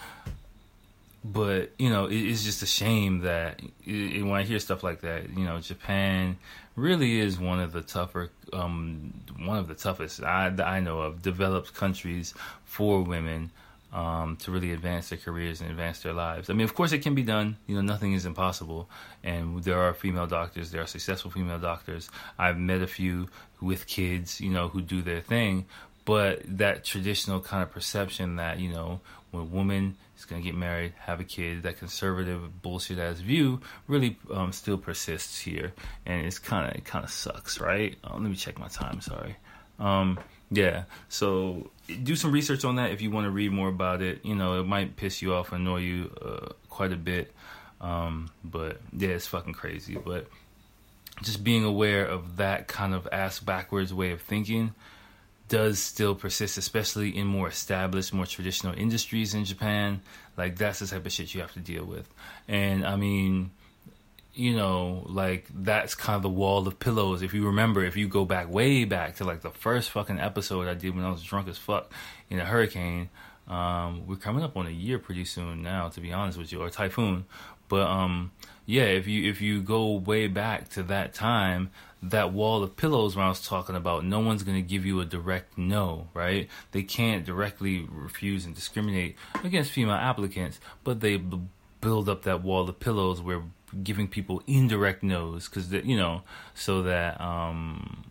but 1.24 1.70
you 1.78 1.88
know 1.88 2.06
it, 2.06 2.16
it's 2.16 2.44
just 2.44 2.62
a 2.62 2.66
shame 2.66 3.20
that 3.20 3.60
it, 3.86 4.22
when 4.22 4.34
I 4.34 4.42
hear 4.42 4.58
stuff 4.58 4.82
like 4.82 5.00
that, 5.02 5.30
you 5.30 5.44
know, 5.44 5.60
Japan 5.60 6.36
really 6.76 7.20
is 7.20 7.38
one 7.38 7.60
of 7.60 7.72
the 7.72 7.82
tougher, 7.82 8.30
um, 8.52 9.12
one 9.38 9.58
of 9.58 9.68
the 9.68 9.74
toughest 9.74 10.22
I, 10.22 10.46
I 10.46 10.80
know 10.80 11.00
of 11.00 11.22
developed 11.22 11.74
countries 11.74 12.34
for 12.64 13.02
women. 13.02 13.50
Um, 13.94 14.36
to 14.36 14.50
really 14.50 14.72
advance 14.72 15.10
their 15.10 15.18
careers 15.18 15.60
and 15.60 15.68
advance 15.68 16.00
their 16.00 16.14
lives. 16.14 16.48
I 16.48 16.54
mean, 16.54 16.64
of 16.64 16.74
course, 16.74 16.92
it 16.92 17.00
can 17.00 17.14
be 17.14 17.22
done. 17.22 17.58
You 17.66 17.74
know, 17.74 17.82
nothing 17.82 18.14
is 18.14 18.24
impossible, 18.24 18.88
and 19.22 19.62
there 19.64 19.78
are 19.82 19.92
female 19.92 20.26
doctors. 20.26 20.70
There 20.70 20.80
are 20.80 20.86
successful 20.86 21.30
female 21.30 21.58
doctors. 21.58 22.08
I've 22.38 22.56
met 22.56 22.80
a 22.80 22.86
few 22.86 23.28
with 23.60 23.86
kids, 23.86 24.40
you 24.40 24.48
know, 24.48 24.68
who 24.68 24.80
do 24.80 25.02
their 25.02 25.20
thing 25.20 25.66
but 26.04 26.42
that 26.46 26.84
traditional 26.84 27.40
kind 27.40 27.62
of 27.62 27.70
perception 27.70 28.36
that 28.36 28.58
you 28.58 28.70
know 28.70 29.00
when 29.30 29.42
a 29.42 29.46
woman 29.46 29.96
is 30.16 30.24
going 30.24 30.42
to 30.42 30.46
get 30.46 30.56
married 30.56 30.92
have 30.98 31.20
a 31.20 31.24
kid 31.24 31.62
that 31.62 31.78
conservative 31.78 32.62
bullshit 32.62 32.98
ass 32.98 33.20
view 33.20 33.60
really 33.86 34.18
um, 34.32 34.52
still 34.52 34.78
persists 34.78 35.40
here 35.40 35.72
and 36.06 36.26
it's 36.26 36.38
kind 36.38 36.68
of 36.68 36.76
it 36.76 36.84
kind 36.84 37.04
of 37.04 37.10
sucks 37.10 37.60
right? 37.60 37.96
Um, 38.04 38.22
let 38.22 38.30
me 38.30 38.36
check 38.36 38.58
my 38.58 38.68
time 38.68 39.00
sorry. 39.00 39.36
Um, 39.78 40.18
yeah 40.50 40.84
so 41.08 41.70
do 42.02 42.14
some 42.14 42.30
research 42.30 42.64
on 42.64 42.76
that 42.76 42.90
if 42.90 43.00
you 43.00 43.10
want 43.10 43.24
to 43.24 43.30
read 43.30 43.52
more 43.52 43.68
about 43.68 44.02
it. 44.02 44.24
You 44.24 44.34
know 44.34 44.60
it 44.60 44.66
might 44.66 44.96
piss 44.96 45.22
you 45.22 45.34
off 45.34 45.52
annoy 45.52 45.80
you 45.80 46.10
uh, 46.20 46.52
quite 46.68 46.92
a 46.92 46.96
bit 46.96 47.32
um, 47.80 48.30
but 48.44 48.80
yeah 48.96 49.10
it's 49.10 49.26
fucking 49.26 49.54
crazy. 49.54 49.96
But 49.96 50.28
just 51.22 51.44
being 51.44 51.64
aware 51.64 52.04
of 52.04 52.36
that 52.36 52.68
kind 52.68 52.94
of 52.94 53.08
ass 53.12 53.38
backwards 53.40 53.92
way 53.92 54.12
of 54.12 54.20
thinking 54.20 54.74
does 55.52 55.78
still 55.78 56.14
persist, 56.14 56.56
especially 56.56 57.14
in 57.14 57.26
more 57.26 57.46
established, 57.46 58.14
more 58.14 58.24
traditional 58.24 58.72
industries 58.72 59.34
in 59.34 59.44
Japan. 59.44 60.00
Like 60.34 60.56
that's 60.56 60.78
the 60.78 60.86
type 60.86 61.04
of 61.04 61.12
shit 61.12 61.34
you 61.34 61.42
have 61.42 61.52
to 61.52 61.60
deal 61.60 61.84
with. 61.84 62.08
And 62.48 62.86
I 62.86 62.96
mean, 62.96 63.50
you 64.32 64.56
know, 64.56 65.04
like 65.10 65.48
that's 65.54 65.94
kind 65.94 66.16
of 66.16 66.22
the 66.22 66.30
wall 66.30 66.66
of 66.66 66.78
pillows. 66.78 67.20
If 67.20 67.34
you 67.34 67.48
remember, 67.48 67.84
if 67.84 67.98
you 67.98 68.08
go 68.08 68.24
back 68.24 68.50
way 68.50 68.86
back 68.86 69.16
to 69.16 69.24
like 69.24 69.42
the 69.42 69.50
first 69.50 69.90
fucking 69.90 70.18
episode 70.18 70.68
I 70.68 70.72
did 70.74 70.96
when 70.96 71.04
I 71.04 71.10
was 71.10 71.22
drunk 71.22 71.48
as 71.48 71.58
fuck 71.58 71.92
in 72.30 72.38
a 72.38 72.46
hurricane, 72.46 73.10
um, 73.46 74.06
we're 74.06 74.16
coming 74.16 74.42
up 74.42 74.56
on 74.56 74.66
a 74.66 74.70
year 74.70 74.98
pretty 74.98 75.26
soon 75.26 75.62
now, 75.62 75.90
to 75.90 76.00
be 76.00 76.14
honest 76.14 76.38
with 76.38 76.50
you, 76.50 76.62
or 76.62 76.70
typhoon. 76.70 77.26
But 77.68 77.88
um, 77.88 78.30
yeah, 78.64 78.84
if 78.84 79.06
you 79.06 79.28
if 79.28 79.42
you 79.42 79.60
go 79.60 79.96
way 79.96 80.28
back 80.28 80.70
to 80.70 80.82
that 80.84 81.12
time, 81.12 81.72
that 82.02 82.32
wall 82.32 82.62
of 82.62 82.76
pillows 82.76 83.14
when 83.14 83.24
I 83.24 83.28
was 83.28 83.46
talking 83.46 83.76
about, 83.76 84.04
no 84.04 84.20
one's 84.20 84.42
going 84.42 84.56
to 84.56 84.68
give 84.68 84.84
you 84.84 85.00
a 85.00 85.04
direct 85.04 85.56
no, 85.56 86.08
right? 86.14 86.48
They 86.72 86.82
can't 86.82 87.24
directly 87.24 87.86
refuse 87.90 88.44
and 88.44 88.54
discriminate 88.54 89.16
against 89.44 89.70
female 89.70 89.94
applicants, 89.94 90.60
but 90.84 91.00
they 91.00 91.16
b- 91.16 91.40
build 91.80 92.08
up 92.08 92.22
that 92.22 92.42
wall 92.42 92.68
of 92.68 92.80
pillows 92.80 93.20
where 93.20 93.42
giving 93.82 94.06
people 94.06 94.42
indirect 94.46 95.02
no's 95.02 95.48
because 95.48 95.72
you 95.72 95.96
know 95.96 96.20
so 96.54 96.82
that 96.82 97.18
um 97.22 98.04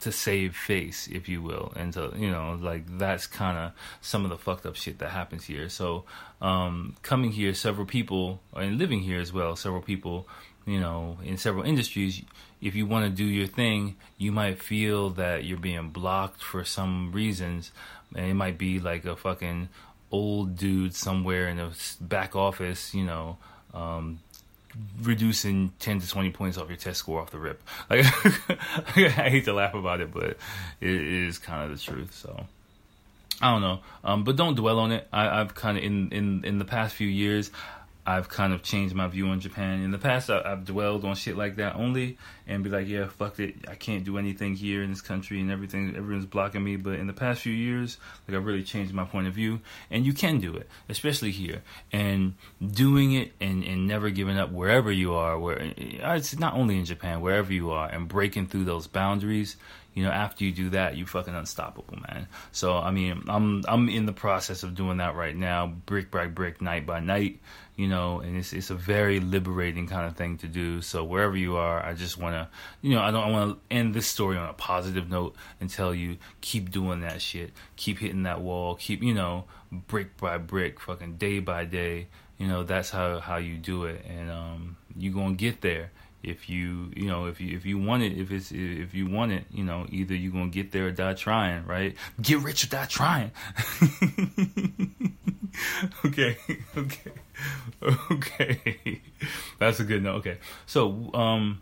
to 0.00 0.12
save 0.12 0.56
face, 0.56 1.08
if 1.08 1.28
you 1.28 1.42
will, 1.42 1.72
and 1.74 1.92
to 1.94 2.12
you 2.16 2.30
know, 2.30 2.56
like 2.60 2.98
that's 2.98 3.26
kind 3.26 3.58
of 3.58 3.72
some 4.00 4.24
of 4.24 4.30
the 4.30 4.38
fucked 4.38 4.64
up 4.64 4.76
shit 4.76 4.98
that 5.00 5.10
happens 5.10 5.44
here. 5.44 5.68
So, 5.68 6.04
um, 6.40 6.94
coming 7.02 7.32
here, 7.32 7.52
several 7.54 7.86
people, 7.86 8.40
and 8.54 8.78
living 8.78 9.00
here 9.00 9.20
as 9.20 9.32
well, 9.32 9.56
several 9.56 9.82
people, 9.82 10.28
you 10.66 10.78
know, 10.78 11.18
in 11.24 11.36
several 11.36 11.64
industries, 11.64 12.22
if 12.60 12.74
you 12.74 12.86
want 12.86 13.04
to 13.04 13.10
do 13.10 13.24
your 13.24 13.46
thing, 13.46 13.96
you 14.16 14.32
might 14.32 14.62
feel 14.62 15.10
that 15.10 15.44
you're 15.44 15.58
being 15.58 15.90
blocked 15.90 16.42
for 16.42 16.64
some 16.64 17.12
reasons, 17.12 17.70
and 18.14 18.26
it 18.26 18.34
might 18.34 18.58
be 18.58 18.80
like 18.80 19.04
a 19.04 19.16
fucking 19.16 19.68
old 20.10 20.56
dude 20.56 20.94
somewhere 20.94 21.48
in 21.48 21.58
a 21.58 21.70
back 22.00 22.34
office, 22.34 22.94
you 22.94 23.04
know, 23.04 23.36
um, 23.74 24.18
reducing 25.02 25.72
10 25.78 26.00
to 26.00 26.08
20 26.08 26.30
points 26.30 26.58
off 26.58 26.68
your 26.68 26.76
test 26.76 27.00
score 27.00 27.20
off 27.20 27.30
the 27.30 27.38
rip. 27.38 27.62
Like, 27.90 28.04
I 28.96 29.30
hate 29.30 29.44
to 29.44 29.52
laugh 29.52 29.74
about 29.74 30.00
it, 30.00 30.12
but 30.12 30.36
it 30.80 30.90
is 30.90 31.38
kind 31.38 31.70
of 31.70 31.76
the 31.76 31.82
truth. 31.82 32.14
So, 32.14 32.46
I 33.40 33.52
don't 33.52 33.62
know. 33.62 33.80
Um, 34.04 34.24
but 34.24 34.36
don't 34.36 34.56
dwell 34.56 34.78
on 34.80 34.92
it. 34.92 35.06
I, 35.12 35.40
I've 35.40 35.54
kind 35.54 35.78
of, 35.78 35.84
in, 35.84 36.10
in, 36.10 36.44
in 36.44 36.58
the 36.58 36.64
past 36.64 36.94
few 36.94 37.08
years, 37.08 37.50
I've 38.08 38.30
kind 38.30 38.54
of 38.54 38.62
changed 38.62 38.94
my 38.94 39.06
view 39.06 39.28
on 39.28 39.38
Japan. 39.38 39.82
In 39.82 39.90
the 39.90 39.98
past, 39.98 40.30
I, 40.30 40.48
have 40.48 40.64
dwelled 40.64 41.04
on 41.04 41.14
shit 41.14 41.36
like 41.36 41.56
that 41.56 41.76
only 41.76 42.16
and 42.46 42.64
be 42.64 42.70
like, 42.70 42.88
yeah, 42.88 43.06
fuck 43.06 43.38
it. 43.38 43.66
I 43.68 43.74
can't 43.74 44.02
do 44.02 44.16
anything 44.16 44.54
here 44.54 44.82
in 44.82 44.88
this 44.88 45.02
country 45.02 45.42
and 45.42 45.50
everything, 45.50 45.94
everyone's 45.94 46.24
blocking 46.24 46.64
me. 46.64 46.76
But 46.76 46.94
in 47.00 47.06
the 47.06 47.12
past 47.12 47.42
few 47.42 47.52
years, 47.52 47.98
like 48.26 48.34
I've 48.34 48.46
really 48.46 48.62
changed 48.62 48.94
my 48.94 49.04
point 49.04 49.26
of 49.26 49.34
view 49.34 49.60
and 49.90 50.06
you 50.06 50.14
can 50.14 50.40
do 50.40 50.56
it, 50.56 50.66
especially 50.88 51.32
here. 51.32 51.60
And 51.92 52.32
doing 52.66 53.12
it 53.12 53.32
and, 53.42 53.62
and 53.62 53.86
never 53.86 54.08
giving 54.08 54.38
up 54.38 54.52
wherever 54.52 54.90
you 54.90 55.12
are, 55.12 55.38
where 55.38 55.58
it's 55.76 56.38
not 56.38 56.54
only 56.54 56.78
in 56.78 56.86
Japan, 56.86 57.20
wherever 57.20 57.52
you 57.52 57.72
are 57.72 57.90
and 57.90 58.08
breaking 58.08 58.46
through 58.46 58.64
those 58.64 58.86
boundaries 58.86 59.58
you 59.98 60.04
know, 60.04 60.12
after 60.12 60.44
you 60.44 60.52
do 60.52 60.70
that, 60.70 60.96
you 60.96 61.06
fucking 61.06 61.34
unstoppable, 61.34 61.98
man. 62.08 62.28
So 62.52 62.76
I 62.76 62.92
mean, 62.92 63.24
I'm 63.26 63.64
I'm 63.66 63.88
in 63.88 64.06
the 64.06 64.12
process 64.12 64.62
of 64.62 64.76
doing 64.76 64.98
that 64.98 65.16
right 65.16 65.34
now, 65.34 65.66
brick 65.66 66.12
by 66.12 66.28
brick, 66.28 66.62
night 66.62 66.86
by 66.86 67.00
night, 67.00 67.40
you 67.74 67.88
know, 67.88 68.20
and 68.20 68.36
it's 68.36 68.52
it's 68.52 68.70
a 68.70 68.76
very 68.76 69.18
liberating 69.18 69.88
kind 69.88 70.06
of 70.06 70.16
thing 70.16 70.38
to 70.38 70.46
do. 70.46 70.82
So 70.82 71.02
wherever 71.02 71.36
you 71.36 71.56
are, 71.56 71.84
I 71.84 71.94
just 71.94 72.16
want 72.16 72.34
to, 72.34 72.48
you 72.80 72.94
know, 72.94 73.00
I 73.00 73.10
don't 73.10 73.32
want 73.32 73.58
to 73.58 73.74
end 73.74 73.92
this 73.92 74.06
story 74.06 74.36
on 74.36 74.48
a 74.48 74.52
positive 74.52 75.10
note 75.10 75.34
and 75.60 75.68
tell 75.68 75.92
you 75.92 76.18
keep 76.42 76.70
doing 76.70 77.00
that 77.00 77.20
shit, 77.20 77.50
keep 77.74 77.98
hitting 77.98 78.22
that 78.22 78.40
wall, 78.40 78.76
keep, 78.76 79.02
you 79.02 79.14
know, 79.14 79.46
brick 79.72 80.16
by 80.16 80.38
brick, 80.38 80.78
fucking 80.78 81.16
day 81.16 81.40
by 81.40 81.64
day. 81.64 82.06
You 82.38 82.46
know, 82.46 82.62
that's 82.62 82.90
how 82.90 83.18
how 83.18 83.38
you 83.38 83.56
do 83.56 83.86
it, 83.86 84.04
and 84.08 84.30
um, 84.30 84.76
you 84.96 85.10
gonna 85.12 85.34
get 85.34 85.60
there 85.60 85.90
if 86.22 86.48
you 86.48 86.90
you 86.96 87.06
know 87.06 87.26
if 87.26 87.40
you 87.40 87.56
if 87.56 87.64
you 87.64 87.78
want 87.78 88.02
it 88.02 88.18
if 88.18 88.30
it's 88.30 88.50
if 88.50 88.94
you 88.94 89.06
want 89.06 89.32
it 89.32 89.44
you 89.50 89.64
know 89.64 89.86
either 89.90 90.14
you're 90.14 90.32
gonna 90.32 90.48
get 90.48 90.72
there 90.72 90.86
or 90.86 90.90
die 90.90 91.14
trying 91.14 91.64
right? 91.66 91.94
Get 92.20 92.40
rich 92.40 92.64
or 92.64 92.68
die 92.68 92.86
trying. 92.86 93.30
Okay 96.04 96.36
okay 96.76 97.10
okay. 98.12 99.00
That's 99.58 99.80
a 99.80 99.84
good 99.84 100.02
note 100.02 100.16
okay. 100.16 100.38
So 100.66 101.10
um 101.14 101.60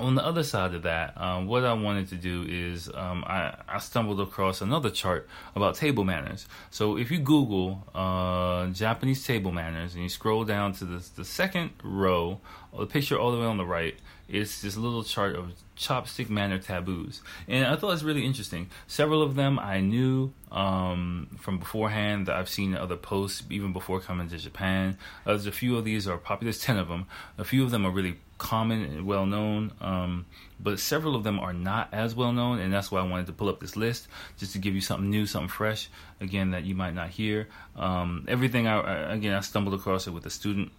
on 0.00 0.14
the 0.14 0.24
other 0.24 0.42
side 0.42 0.74
of 0.74 0.82
that, 0.82 1.20
um, 1.20 1.46
what 1.46 1.64
I 1.64 1.74
wanted 1.74 2.08
to 2.08 2.14
do 2.16 2.44
is 2.48 2.88
um, 2.94 3.22
I, 3.26 3.54
I, 3.68 3.78
stumbled 3.78 4.20
across 4.20 4.62
another 4.62 4.88
chart 4.90 5.28
about 5.54 5.74
table 5.74 6.04
manners. 6.04 6.48
So 6.70 6.96
if 6.96 7.10
you 7.10 7.18
Google 7.18 7.86
uh, 7.94 8.68
Japanese 8.68 9.24
table 9.26 9.52
manners 9.52 9.94
and 9.94 10.02
you 10.02 10.08
scroll 10.08 10.44
down 10.44 10.72
to 10.74 10.84
the, 10.86 11.06
the 11.16 11.24
second 11.24 11.72
row, 11.84 12.40
the 12.78 12.86
picture 12.86 13.18
all 13.18 13.32
the 13.32 13.38
way 13.38 13.46
on 13.46 13.56
the 13.56 13.66
right, 13.66 13.94
is 14.28 14.62
this 14.62 14.76
little 14.76 15.02
chart 15.02 15.34
of 15.34 15.52
chopstick 15.76 16.30
manner 16.30 16.58
taboos. 16.58 17.20
And 17.48 17.66
I 17.66 17.76
thought 17.76 17.88
it 17.88 17.92
was 17.92 18.04
really 18.04 18.24
interesting. 18.24 18.68
Several 18.86 19.22
of 19.22 19.34
them 19.34 19.58
I 19.58 19.80
knew 19.80 20.32
um, 20.52 21.28
from 21.38 21.58
beforehand 21.58 22.26
that 22.26 22.36
I've 22.36 22.48
seen 22.48 22.76
other 22.76 22.96
posts 22.96 23.42
even 23.50 23.72
before 23.72 24.00
coming 24.00 24.28
to 24.28 24.38
Japan. 24.38 24.98
Uh, 25.26 25.30
there's 25.30 25.46
a 25.46 25.52
few 25.52 25.76
of 25.76 25.84
these 25.84 26.06
are 26.06 26.16
popular, 26.16 26.52
there's 26.52 26.62
10 26.62 26.78
of 26.78 26.88
them. 26.88 27.06
A 27.38 27.44
few 27.44 27.64
of 27.64 27.70
them 27.70 27.84
are 27.84 27.90
really 27.90 28.18
common 28.40 28.82
and 28.84 29.06
well 29.06 29.26
known, 29.26 29.70
um, 29.80 30.26
but 30.58 30.80
several 30.80 31.14
of 31.14 31.22
them 31.22 31.38
are 31.38 31.52
not 31.52 31.88
as 31.92 32.14
well 32.14 32.32
known, 32.32 32.58
and 32.58 32.72
that's 32.72 32.90
why 32.90 33.00
I 33.00 33.06
wanted 33.06 33.26
to 33.26 33.32
pull 33.32 33.48
up 33.48 33.60
this 33.60 33.76
list 33.76 34.08
just 34.38 34.54
to 34.54 34.58
give 34.58 34.74
you 34.74 34.80
something 34.80 35.10
new, 35.10 35.26
something 35.26 35.48
fresh, 35.48 35.90
again 36.20 36.52
that 36.52 36.64
you 36.64 36.74
might 36.74 36.94
not 36.94 37.10
hear. 37.10 37.48
Um, 37.76 38.24
everything 38.28 38.66
I 38.66 39.12
again 39.12 39.34
I 39.34 39.40
stumbled 39.40 39.74
across 39.74 40.06
it 40.06 40.12
with 40.12 40.24
a 40.26 40.30
student. 40.30 40.72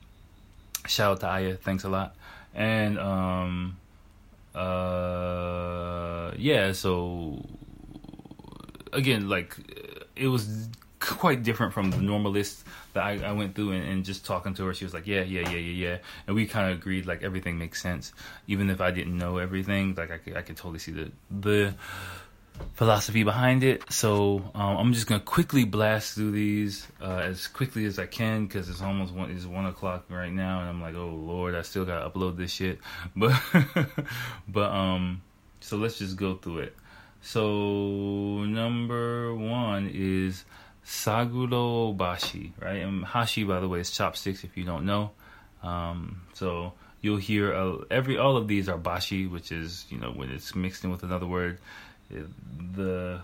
Shout 0.88 1.12
out 1.12 1.20
to 1.22 1.28
Aya, 1.28 1.56
thanks 1.56 1.84
a 1.84 1.90
lot, 1.90 2.16
and 2.54 2.98
um, 3.00 3.78
uh, 4.56 6.32
yeah, 6.38 6.72
so 6.72 7.46
again, 8.92 9.30
like 9.30 9.56
it 10.16 10.28
was 10.28 10.68
quite 11.00 11.44
different 11.44 11.74
from 11.74 11.92
the 11.92 11.98
normalist 11.98 12.64
that 12.94 13.04
I, 13.04 13.20
I 13.24 13.32
went 13.32 13.56
through 13.56 13.72
and, 13.72 13.84
and, 13.88 14.06
just 14.06 14.26
talking 14.26 14.54
to 14.56 14.66
her, 14.66 14.74
she 14.74 14.86
was 14.86 14.94
like, 14.94 15.08
yeah, 15.08 15.24
yeah, 15.24 15.50
yeah, 15.50 15.58
yeah, 15.58 15.88
yeah. 15.90 15.98
And 16.28 16.36
we 16.36 16.46
kind 16.46 16.72
of 16.72 16.78
agreed 16.78 17.06
like 17.06 17.24
everything 17.24 17.58
makes 17.58 17.82
sense. 17.82 18.14
Even 18.48 18.70
if 18.70 18.82
I 18.82 18.92
didn't 18.92 19.18
know 19.18 19.38
everything, 19.38 19.96
like 19.96 20.12
I 20.12 20.18
could, 20.18 20.38
I 20.38 20.42
could 20.42 20.58
totally 20.58 20.80
see 20.80 20.92
the, 20.92 21.12
the 21.32 21.74
philosophy 22.74 23.24
behind 23.24 23.64
it. 23.64 23.92
So 23.92 24.52
um, 24.56 24.78
I'm 24.78 24.94
just 24.94 25.08
to 25.08 25.20
quickly 25.20 25.66
blast 25.66 26.16
through 26.16 26.32
these 26.32 26.88
uh, 27.02 27.22
as 27.24 27.48
quickly 27.48 27.86
as 27.86 28.00
I 28.00 28.06
can 28.06 28.46
because 28.46 28.70
it's 28.70 28.82
almost 28.82 29.14
one, 29.14 29.32
it's 29.32 29.46
one 29.46 29.66
o'clock 29.66 30.06
right 30.10 30.32
now. 30.32 30.62
And 30.62 30.70
I'm 30.70 30.82
like, 30.82 30.96
oh 30.96 31.10
Lord, 31.10 31.56
I 31.56 31.62
still 31.62 31.86
got 31.86 32.04
to 32.04 32.10
upload 32.10 32.38
this 32.38 32.52
shit. 32.52 32.80
But, 33.16 33.40
but, 34.48 34.72
um, 34.72 35.22
so 35.60 35.78
let's 35.78 36.00
just 36.00 36.18
go 36.18 36.36
through 36.36 36.60
it. 36.60 36.76
So 37.22 38.44
number 38.46 39.36
one 39.36 39.92
is 39.94 40.44
Saguri 40.86 41.96
Bashi, 41.96 42.54
right? 42.60 42.82
And 42.82 43.06
hashi, 43.06 43.44
by 43.44 43.60
the 43.60 43.68
way, 43.68 43.80
is 43.80 43.92
chopsticks. 43.92 44.44
If 44.44 44.58
you 44.58 44.64
don't 44.64 44.86
know, 44.86 45.12
um, 45.62 46.24
so 46.34 46.74
you'll 47.02 47.18
hear 47.18 47.54
uh, 47.54 47.78
every 47.92 48.18
all 48.18 48.38
of 48.38 48.48
these 48.48 48.68
are 48.68 48.78
bashi, 48.78 49.28
which 49.28 49.52
is 49.52 49.86
you 49.90 50.00
know 50.00 50.12
when 50.12 50.32
it's 50.32 50.56
mixed 50.56 50.84
in 50.84 50.92
with 50.92 51.04
another 51.04 51.28
word, 51.28 51.60
the 52.76 53.20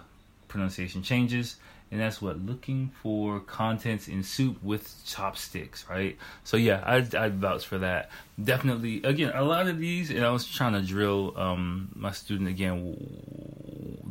pronunciation 0.48 1.03
changes, 1.03 1.58
and 1.91 2.01
that's 2.01 2.22
what 2.22 2.39
looking 2.46 2.91
for 3.01 3.39
contents 3.39 4.08
in 4.08 4.24
soup 4.24 4.62
with 4.63 5.03
chopsticks, 5.06 5.86
right? 5.89 6.17
So 6.44 6.58
yeah, 6.58 6.84
I 6.86 6.98
I 7.17 7.29
vouch 7.29 7.65
for 7.65 7.77
that. 7.79 8.10
Definitely, 8.41 9.03
again, 9.03 9.32
a 9.34 9.44
lot 9.44 9.67
of 9.67 9.79
these, 9.79 10.10
and 10.10 10.25
I 10.25 10.32
was 10.32 10.48
trying 10.48 10.74
to 10.74 10.82
drill 10.82 11.34
um, 11.38 11.89
my 11.96 12.12
student 12.12 12.50
again 12.50 12.96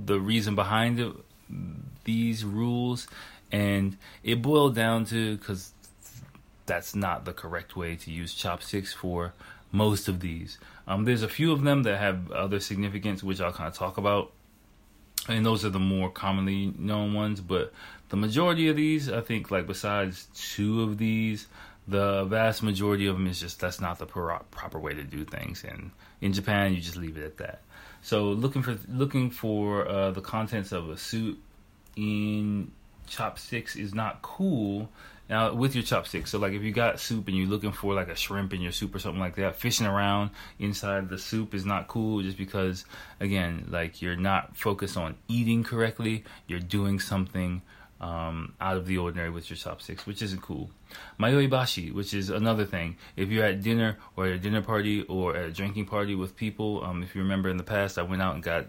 the 0.07 0.21
reason 0.21 0.55
behind 0.55 1.01
it, 1.01 1.13
these 2.05 2.45
rules 2.45 3.09
and 3.53 3.97
it 4.23 4.43
boiled 4.43 4.75
down 4.75 5.05
to 5.07 5.37
because 5.37 5.73
that's 6.67 6.95
not 6.95 7.25
the 7.25 7.33
correct 7.33 7.77
way 7.77 7.97
to 7.97 8.11
use 8.11 8.35
chopsticks 8.35 8.93
for 8.93 9.33
most 9.73 10.09
of 10.09 10.21
these. 10.21 10.59
Um, 10.89 11.05
there's 11.05 11.23
a 11.23 11.29
few 11.29 11.53
of 11.53 11.63
them 11.63 11.83
that 11.85 11.99
have 11.99 12.31
other 12.31 12.61
significance, 12.61 13.23
which 13.23 13.41
I'll 13.41 13.53
kind 13.53 13.69
of 13.69 13.75
talk 13.75 13.99
about, 13.99 14.33
and 15.29 15.45
those 15.45 15.65
are 15.65 15.71
the 15.71 15.79
more 15.79 16.11
commonly 16.11 16.73
known 16.79 17.15
ones. 17.15 17.41
But 17.41 17.73
the 18.09 18.17
majority 18.17 18.69
of 18.69 18.77
these, 18.77 19.11
I 19.11 19.21
think, 19.21 19.51
like 19.51 19.67
besides 19.67 20.29
two 20.35 20.83
of 20.83 20.99
these, 20.99 21.47
the 21.89 22.25
vast 22.25 22.63
majority 22.63 23.07
of 23.07 23.17
them 23.17 23.27
is 23.27 23.41
just 23.41 23.61
that's 23.61 23.81
not 23.81 23.99
the 23.99 24.07
proper 24.07 24.79
way 24.79 24.95
to 24.95 25.05
do 25.05 25.25
things. 25.25 25.65
And 25.65 25.91
in 26.21 26.33
Japan, 26.33 26.75
you 26.75 26.81
just 26.81 26.97
leave 26.97 27.17
it 27.17 27.25
at 27.25 27.37
that. 27.39 27.63
So 28.03 28.25
looking 28.25 28.63
for 28.63 28.79
looking 28.89 29.31
for 29.31 29.89
uh, 29.89 30.11
the 30.13 30.21
contents 30.21 30.73
of 30.73 30.89
a 30.91 30.97
suit 30.97 31.41
in 31.97 32.71
chopsticks 33.07 33.77
is 33.77 33.95
not 33.95 34.23
cool 34.23 34.89
now 35.29 35.53
with 35.53 35.75
your 35.75 35.85
chopsticks. 35.85 36.31
So 36.31 36.39
like 36.39 36.53
if 36.53 36.63
you 36.63 36.73
got 36.73 37.01
soup 37.01 37.29
and 37.29 37.37
you're 37.37 37.49
looking 37.49 37.73
for 37.73 37.95
like 37.95 38.09
a 38.09 38.17
shrimp 38.17 38.53
in 38.55 38.61
your 38.61 38.73
soup 38.73 38.95
or 38.95 38.99
something 38.99 39.21
like 39.21 39.37
that, 39.37 39.57
fishing 39.57 39.87
around 39.87 40.31
inside 40.59 41.09
the 41.09 41.19
soup 41.19 41.55
is 41.55 41.65
not 41.65 41.89
cool 41.89 42.23
just 42.23 42.39
because 42.39 42.85
again, 43.21 43.67
like 43.71 44.03
you're 44.03 44.17
not 44.17 44.57
focused 44.57 44.97
on 44.97 45.17
eating 45.29 45.65
correctly, 45.65 46.25
you're 46.47 46.61
doing 46.61 47.01
something 47.01 47.63
um, 48.01 48.55
out 48.61 48.77
of 48.77 48.87
the 48.87 48.99
ordinary 48.99 49.31
with 49.31 49.49
your 49.49 49.57
chopsticks, 49.57 50.07
which 50.07 50.23
isn't 50.23 50.43
cool. 50.43 50.71
Mayoibashi, 51.19 51.93
which 51.93 52.13
is 52.13 52.31
another 52.31 52.65
thing. 52.65 52.97
If 53.17 53.31
you're 53.31 53.45
at 53.45 53.63
dinner 53.63 53.97
or 54.17 54.27
at 54.27 54.33
a 54.33 54.39
dinner 54.39 54.63
party 54.63 55.03
or 55.03 55.35
at 55.35 55.47
a 55.47 55.53
drinking 55.53 55.87
party 55.87 56.15
with 56.15 56.37
people, 56.37 56.85
um, 56.85 57.03
if 57.03 57.15
you 57.15 57.23
remember 57.23 57.49
in 57.49 57.57
the 57.57 57.65
past, 57.65 57.99
I 57.99 58.03
went 58.03 58.23
out 58.23 58.35
and 58.35 58.43
got 58.43 58.67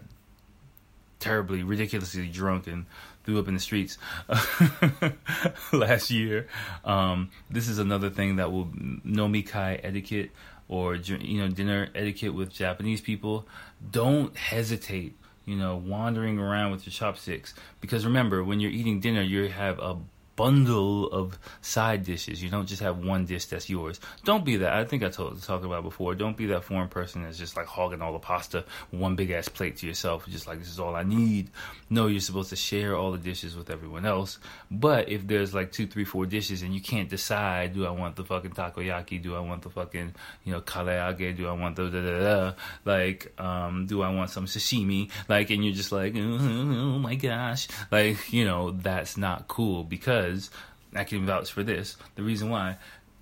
terribly, 1.20 1.62
ridiculously 1.62 2.28
drunk 2.28 2.66
and 2.66 2.86
threw 3.24 3.38
up 3.38 3.48
in 3.48 3.54
the 3.54 3.60
streets 3.60 3.98
last 5.72 6.10
year. 6.10 6.46
Um, 6.84 7.30
this 7.50 7.68
is 7.68 7.78
another 7.78 8.10
thing 8.10 8.36
that 8.36 8.50
will 8.50 8.66
nomikai 8.66 9.80
etiquette. 9.82 10.30
or 10.68 10.96
you 10.96 11.40
know 11.40 11.48
dinner 11.48 11.88
etiquette 11.94 12.34
with 12.34 12.52
Japanese 12.52 13.00
people, 13.00 13.46
don't 13.90 14.36
hesitate. 14.36 15.16
You 15.44 15.56
know, 15.56 15.76
wandering 15.76 16.38
around 16.38 16.72
with 16.72 16.84
your 16.86 16.92
chopsticks 16.92 17.54
because 17.80 18.04
remember, 18.04 18.44
when 18.44 18.60
you're 18.60 18.70
eating 18.70 19.00
dinner, 19.00 19.22
you 19.22 19.48
have 19.48 19.78
a 19.78 19.96
bundle 20.38 21.08
of 21.08 21.36
side 21.62 22.04
dishes. 22.04 22.40
You 22.40 22.48
don't 22.48 22.66
just 22.66 22.80
have 22.80 23.04
one 23.04 23.26
dish 23.26 23.46
that's 23.46 23.68
yours. 23.68 23.98
Don't 24.24 24.44
be 24.44 24.58
that. 24.58 24.72
I 24.72 24.84
think 24.84 25.02
I 25.02 25.08
told 25.08 25.42
talked 25.42 25.64
about 25.64 25.82
before. 25.82 26.14
Don't 26.14 26.36
be 26.36 26.46
that 26.46 26.62
foreign 26.62 26.88
person 26.88 27.24
that's 27.24 27.36
just 27.36 27.56
like 27.56 27.66
hogging 27.66 28.00
all 28.00 28.12
the 28.12 28.20
pasta, 28.20 28.64
one 28.92 29.16
big 29.16 29.32
ass 29.32 29.48
plate 29.48 29.78
to 29.78 29.86
yourself, 29.86 30.26
just 30.28 30.46
like 30.46 30.60
this 30.60 30.68
is 30.68 30.78
all 30.78 30.94
I 30.94 31.02
need. 31.02 31.50
No, 31.90 32.06
you're 32.06 32.20
supposed 32.20 32.50
to 32.50 32.56
share 32.56 32.96
all 32.96 33.10
the 33.10 33.18
dishes 33.18 33.56
with 33.56 33.68
everyone 33.68 34.06
else. 34.06 34.38
But 34.70 35.08
if 35.08 35.26
there's 35.26 35.54
like 35.54 35.72
two, 35.72 35.88
three, 35.88 36.04
four 36.04 36.24
dishes 36.24 36.62
and 36.62 36.72
you 36.72 36.80
can't 36.80 37.08
decide, 37.08 37.74
do 37.74 37.84
I 37.84 37.90
want 37.90 38.14
the 38.14 38.24
fucking 38.24 38.52
takoyaki? 38.52 39.20
Do 39.20 39.34
I 39.34 39.40
want 39.40 39.62
the 39.62 39.70
fucking 39.70 40.14
you 40.44 40.52
know 40.52 40.60
karaage? 40.60 41.36
Do 41.36 41.48
I 41.48 41.52
want 41.52 41.74
the 41.74 41.90
da 41.90 42.00
da 42.00 42.18
da? 42.20 42.52
Like, 42.84 43.32
um, 43.40 43.86
do 43.86 44.02
I 44.02 44.14
want 44.14 44.30
some 44.30 44.46
sashimi? 44.46 45.10
Like, 45.28 45.50
and 45.50 45.64
you're 45.64 45.74
just 45.74 45.90
like, 45.90 46.14
oh, 46.16 46.20
oh 46.20 46.98
my 47.00 47.16
gosh, 47.16 47.66
like 47.90 48.32
you 48.32 48.44
know 48.44 48.70
that's 48.70 49.16
not 49.16 49.48
cool 49.48 49.82
because 49.82 50.27
because 50.28 50.50
I 50.94 51.04
can 51.04 51.26
vouch 51.26 51.52
for 51.52 51.62
this. 51.62 51.96
The 52.14 52.22
reason 52.22 52.50
why, 52.50 52.76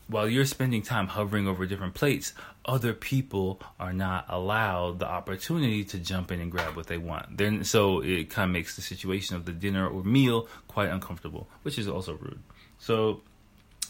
while 0.09 0.29
you're 0.29 0.45
spending 0.45 0.83
time 0.83 1.09
hovering 1.09 1.49
over 1.49 1.67
different 1.67 1.95
plates, 1.95 2.33
other 2.65 2.93
people 2.93 3.61
are 3.79 3.93
not 3.93 4.27
allowed 4.29 4.99
the 4.99 5.07
opportunity 5.07 5.85
to 5.85 5.99
jump 5.99 6.31
in 6.31 6.41
and 6.41 6.51
grab 6.51 6.77
what 6.77 6.87
they 6.87 6.99
want. 6.99 7.37
Then, 7.37 7.65
so 7.65 8.01
it 8.01 8.31
kind 8.31 8.51
of 8.51 8.53
makes 8.53 8.77
the 8.77 8.83
situation 8.83 9.37
of 9.37 9.45
the 9.45 9.53
dinner 9.53 9.89
or 9.89 10.03
meal 10.05 10.49
quite 10.69 10.91
uncomfortable, 10.91 11.49
which 11.63 11.79
is 11.79 11.89
also 11.89 12.15
rude. 12.15 12.41
So 12.79 13.23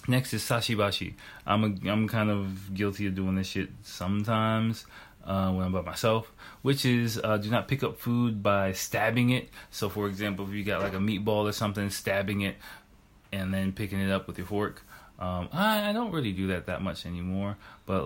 next 0.09 0.33
is 0.33 0.43
sashibashi. 0.43 1.15
I'm 1.47 1.65
a, 1.65 1.91
I'm 1.91 2.09
kind 2.09 2.31
of 2.31 2.75
guilty 2.75 3.07
of 3.07 3.15
doing 3.15 3.35
this 3.35 3.49
shit 3.49 3.71
sometimes. 3.83 4.87
Uh, 5.25 5.51
when 5.51 5.67
I'm 5.67 5.73
by 5.73 5.81
myself, 5.81 6.33
which 6.63 6.85
is 6.85 7.19
uh, 7.19 7.37
do 7.37 7.51
not 7.51 7.67
pick 7.67 7.83
up 7.83 7.99
food 7.99 8.45
by 8.45 8.73
stabbing 8.73 9.31
it. 9.31 9.49
So, 9.73 9.89
for 9.89 10.07
example, 10.07 10.47
if 10.47 10.55
you 10.55 10.63
got 10.63 10.83
like 10.83 10.95
a 10.95 10.99
meatball 10.99 11.49
or 11.49 11.53
something, 11.53 11.91
stabbing 11.91 12.43
it 12.43 12.55
and 13.37 13.53
then 13.53 13.73
picking 13.73 14.01
it 14.01 14.11
up 14.11 14.27
with 14.27 14.39
your 14.39 14.47
fork. 14.47 14.83
Um, 15.19 15.49
I, 15.53 15.91
I, 15.91 15.93
don't 15.95 16.13
really 16.13 16.33
do 16.33 16.49
that 16.49 16.67
that 16.67 16.83
much 16.83 17.07
anymore, 17.07 17.57
but 17.87 18.03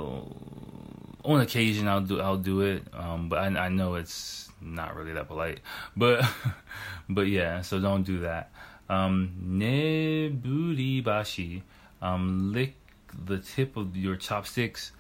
on 1.25 1.41
occasion 1.41 1.89
I'll 1.89 2.03
do 2.03 2.21
I'll 2.21 2.37
do 2.37 2.61
it. 2.61 2.85
Um, 2.93 3.29
but 3.29 3.41
I, 3.41 3.47
I, 3.47 3.69
know 3.69 3.97
it's 3.97 4.49
not 4.61 4.95
really 4.95 5.15
that 5.15 5.27
polite. 5.27 5.59
But 5.97 6.25
but 7.09 7.23
yeah, 7.23 7.63
so 7.63 7.81
don't 7.81 8.05
do 8.05 8.21
that. 8.21 8.53
Um, 8.89 9.33
neburibashi, 9.59 11.63
um, 12.01 12.53
lick 12.53 12.77
the 13.27 13.39
tip 13.39 13.77
of 13.77 13.97
your 13.97 14.15
chopsticks. 14.15 14.93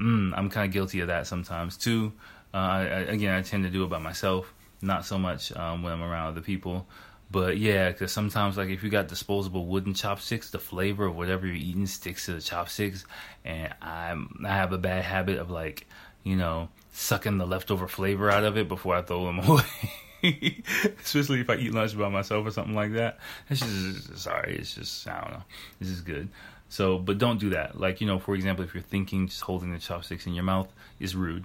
Mm, 0.00 0.32
I'm 0.36 0.48
kind 0.48 0.66
of 0.66 0.72
guilty 0.72 1.00
of 1.00 1.08
that 1.08 1.26
sometimes 1.26 1.76
too. 1.76 2.14
Uh, 2.54 2.56
I, 2.56 2.80
again, 3.08 3.34
I 3.34 3.42
tend 3.42 3.64
to 3.64 3.70
do 3.70 3.84
it 3.84 3.90
by 3.90 3.98
myself, 3.98 4.54
not 4.80 5.04
so 5.04 5.18
much 5.18 5.54
um, 5.54 5.82
when 5.82 5.92
I'm 5.92 6.02
around 6.02 6.28
other 6.28 6.40
people. 6.40 6.86
But 7.30 7.58
yeah, 7.58 7.90
because 7.90 8.10
sometimes 8.10 8.56
like 8.56 8.70
if 8.70 8.82
you 8.82 8.88
got 8.88 9.08
disposable 9.08 9.66
wooden 9.66 9.94
chopsticks, 9.94 10.50
the 10.50 10.58
flavor 10.58 11.06
of 11.06 11.16
whatever 11.16 11.46
you're 11.46 11.56
eating 11.56 11.86
sticks 11.86 12.24
to 12.26 12.32
the 12.32 12.40
chopsticks, 12.40 13.04
and 13.44 13.74
I'm 13.82 14.44
I 14.46 14.54
have 14.54 14.72
a 14.72 14.78
bad 14.78 15.04
habit 15.04 15.38
of 15.38 15.50
like 15.50 15.86
you 16.24 16.36
know 16.36 16.70
sucking 16.92 17.36
the 17.38 17.46
leftover 17.46 17.86
flavor 17.86 18.30
out 18.30 18.44
of 18.44 18.56
it 18.56 18.66
before 18.66 18.96
I 18.96 19.02
throw 19.02 19.26
them 19.26 19.38
away. 19.48 20.62
Especially 21.04 21.40
if 21.40 21.50
I 21.50 21.56
eat 21.56 21.74
lunch 21.74 21.96
by 21.96 22.08
myself 22.08 22.46
or 22.46 22.50
something 22.50 22.74
like 22.74 22.94
that. 22.94 23.18
It's 23.50 23.60
just 23.60 24.18
sorry, 24.18 24.56
it's 24.56 24.74
just 24.74 25.06
I 25.06 25.20
don't 25.20 25.32
know. 25.32 25.44
This 25.80 25.90
is 25.90 26.00
good. 26.00 26.28
So, 26.70 26.98
but 26.98 27.18
don't 27.18 27.38
do 27.38 27.50
that. 27.50 27.78
Like 27.78 28.00
you 28.00 28.06
know, 28.06 28.18
for 28.18 28.34
example, 28.34 28.64
if 28.64 28.72
you're 28.72 28.82
thinking 28.82 29.28
just 29.28 29.42
holding 29.42 29.72
the 29.72 29.78
chopsticks 29.78 30.26
in 30.26 30.32
your 30.32 30.44
mouth 30.44 30.72
is 30.98 31.14
rude. 31.14 31.44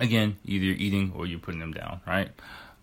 Again, 0.00 0.36
either 0.46 0.64
you're 0.64 0.76
eating 0.76 1.12
or 1.14 1.26
you're 1.26 1.40
putting 1.40 1.60
them 1.60 1.72
down, 1.72 2.00
right? 2.06 2.30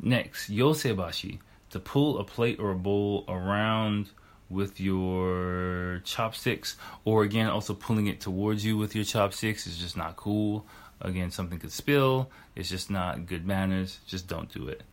Next, 0.01 0.51
yosebashi 0.51 1.39
to 1.69 1.79
pull 1.79 2.19
a 2.19 2.23
plate 2.23 2.59
or 2.59 2.71
a 2.71 2.75
bowl 2.75 3.25
around 3.27 4.09
with 4.49 4.79
your 4.79 6.01
chopsticks, 6.05 6.77
or 7.03 7.23
again, 7.23 7.47
also 7.47 7.73
pulling 7.73 8.07
it 8.07 8.21
towards 8.21 8.63
you 8.63 8.77
with 8.77 8.95
your 8.95 9.03
chopsticks 9.03 9.65
is 9.65 9.77
just 9.77 9.97
not 9.97 10.15
cool. 10.15 10.65
Again, 11.01 11.31
something 11.31 11.59
could 11.59 11.71
spill. 11.71 12.29
It's 12.55 12.69
just 12.69 12.89
not 12.89 13.25
good 13.25 13.45
manners. 13.45 13.99
Just 14.05 14.27
don't 14.27 14.51
do 14.51 14.67
it. 14.67 14.83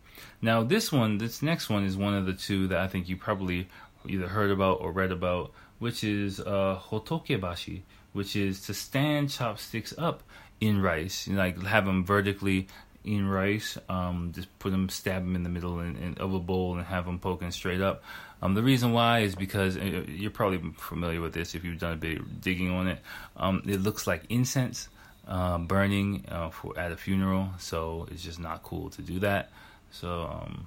Now, 0.41 0.63
this 0.63 0.91
one, 0.91 1.19
this 1.19 1.43
next 1.43 1.69
one 1.69 1.85
is 1.85 1.97
one 1.97 2.15
of 2.15 2.27
the 2.27 2.33
two 2.33 2.67
that 2.69 2.79
I 2.79 2.89
think 2.89 3.09
you 3.09 3.17
probably 3.17 3.69
either 4.07 4.29
heard 4.29 4.51
about 4.51 4.81
or 4.81 4.91
read 4.93 5.13
about, 5.13 5.53
which 5.79 6.03
is 6.03 6.41
uh, 6.41 6.81
hotokebashi, 6.91 7.83
which 8.13 8.35
is 8.35 8.61
to 8.67 8.75
stand 8.75 9.31
chopsticks 9.31 9.95
up 9.97 10.23
in 10.61 10.81
rice, 10.81 11.29
like 11.29 11.61
have 11.63 11.87
them 11.87 12.05
vertically 12.05 12.69
in 13.05 13.29
rice. 13.29 13.79
Um, 13.89 14.33
just 14.35 14.59
put 14.59 14.71
them, 14.71 14.89
stab 14.89 15.23
them 15.23 15.37
in 15.37 15.43
the 15.43 15.49
middle 15.49 15.81
in, 15.81 16.17
of 16.19 16.35
a 16.35 16.39
bowl, 16.39 16.77
and 16.77 16.85
have 16.85 17.07
them 17.07 17.19
poking 17.19 17.51
straight 17.51 17.81
up. 17.81 18.03
Um, 18.41 18.55
the 18.55 18.63
reason 18.63 18.93
why 18.93 19.21
is 19.21 19.35
because 19.35 19.77
uh, 19.77 20.05
you're 20.09 20.31
probably 20.31 20.61
familiar 20.77 21.21
with 21.21 21.33
this 21.33 21.55
if 21.55 21.65
you've 21.65 21.79
done 21.79 21.93
a 21.93 21.97
bit 21.97 22.19
of 22.19 22.41
digging 22.41 22.71
on 22.71 22.89
it. 22.89 22.99
Um, 23.37 23.63
it 23.67 23.81
looks 23.81 24.07
like 24.07 24.25
incense 24.29 24.89
uh, 25.29 25.59
burning 25.59 26.25
uh, 26.29 26.51
for 26.51 26.79
at 26.79 26.91
a 26.91 26.97
funeral, 26.97 27.51
so 27.59 28.09
it's 28.11 28.23
just 28.23 28.41
not 28.41 28.63
cool 28.63 28.91
to 28.91 29.03
do 29.03 29.21
that. 29.21 29.51
So 29.93 30.23
um, 30.23 30.67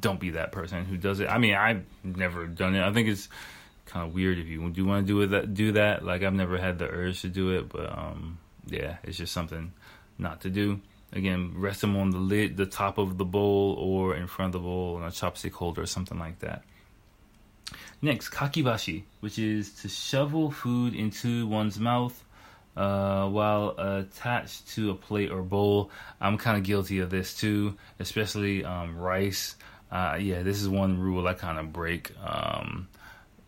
don't 0.00 0.18
be 0.18 0.30
that 0.30 0.52
person 0.52 0.84
who 0.84 0.96
does 0.96 1.20
it. 1.20 1.28
I 1.28 1.38
mean, 1.38 1.54
I've 1.54 1.84
never 2.02 2.46
done 2.46 2.74
it. 2.74 2.82
I 2.82 2.92
think 2.92 3.08
it's 3.08 3.28
kind 3.86 4.06
of 4.06 4.14
weird 4.14 4.38
if 4.38 4.46
you 4.46 4.68
do 4.70 4.84
want 4.84 5.06
to 5.06 5.26
do 5.26 5.34
it. 5.34 5.54
Do 5.54 5.72
that. 5.72 6.04
Like 6.04 6.22
I've 6.22 6.32
never 6.32 6.56
had 6.56 6.78
the 6.78 6.88
urge 6.88 7.20
to 7.22 7.28
do 7.28 7.50
it, 7.50 7.68
but 7.68 7.90
um, 7.90 8.38
yeah, 8.66 8.96
it's 9.02 9.18
just 9.18 9.32
something 9.32 9.72
not 10.18 10.42
to 10.42 10.50
do. 10.50 10.80
Again, 11.12 11.54
rest 11.56 11.80
them 11.80 11.96
on 11.96 12.10
the 12.10 12.18
lid, 12.18 12.56
the 12.56 12.66
top 12.66 12.98
of 12.98 13.18
the 13.18 13.24
bowl, 13.24 13.74
or 13.74 14.14
in 14.14 14.26
front 14.28 14.54
of 14.54 14.62
the 14.62 14.66
bowl 14.66 14.96
on 14.96 15.02
a 15.02 15.10
chopstick 15.10 15.52
holder 15.52 15.82
or 15.82 15.86
something 15.86 16.18
like 16.18 16.38
that. 16.40 16.62
Next, 18.00 18.30
kakibashi, 18.30 19.02
which 19.20 19.38
is 19.38 19.72
to 19.82 19.88
shovel 19.88 20.50
food 20.50 20.94
into 20.94 21.46
one's 21.46 21.78
mouth 21.78 22.24
uh, 22.76 23.28
while 23.28 23.70
attached 23.78 24.68
to 24.68 24.90
a 24.90 24.94
plate 24.94 25.30
or 25.30 25.42
bowl. 25.42 25.90
I'm 26.20 26.38
kind 26.38 26.56
of 26.56 26.62
guilty 26.62 27.00
of 27.00 27.10
this 27.10 27.34
too, 27.34 27.76
especially 27.98 28.64
um, 28.64 28.96
rice. 28.96 29.56
Uh, 29.90 30.16
yeah, 30.20 30.42
this 30.42 30.62
is 30.62 30.68
one 30.68 30.98
rule 30.98 31.26
I 31.26 31.34
kind 31.34 31.58
of 31.58 31.72
break 31.72 32.12
um, 32.24 32.88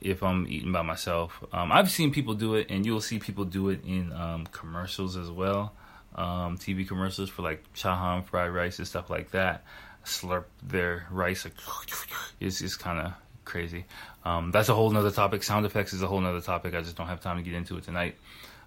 if 0.00 0.24
I'm 0.24 0.48
eating 0.48 0.72
by 0.72 0.82
myself. 0.82 1.42
Um, 1.52 1.70
I've 1.70 1.90
seen 1.90 2.12
people 2.12 2.34
do 2.34 2.56
it, 2.56 2.66
and 2.70 2.84
you'll 2.84 3.00
see 3.00 3.20
people 3.20 3.44
do 3.44 3.68
it 3.68 3.84
in 3.86 4.12
um, 4.12 4.46
commercials 4.46 5.16
as 5.16 5.30
well 5.30 5.72
um, 6.14 6.58
TV 6.58 6.86
commercials 6.86 7.30
for 7.30 7.42
like 7.42 7.64
chahan 7.74 8.24
fried 8.24 8.50
rice 8.50 8.78
and 8.78 8.88
stuff 8.88 9.10
like 9.10 9.30
that. 9.32 9.64
Slurp 10.04 10.44
their 10.62 11.06
rice 11.10 11.44
like, 11.44 11.54
is 12.40 12.60
is 12.60 12.76
kind 12.76 12.98
of 12.98 13.12
crazy. 13.44 13.84
Um, 14.24 14.50
that's 14.50 14.68
a 14.68 14.74
whole 14.74 14.90
nother 14.90 15.10
topic. 15.10 15.42
Sound 15.42 15.66
effects 15.66 15.92
is 15.92 16.02
a 16.02 16.06
whole 16.06 16.20
nother 16.20 16.40
topic. 16.40 16.74
I 16.74 16.80
just 16.80 16.96
don't 16.96 17.08
have 17.08 17.20
time 17.20 17.38
to 17.38 17.42
get 17.42 17.54
into 17.54 17.76
it 17.76 17.84
tonight. 17.84 18.16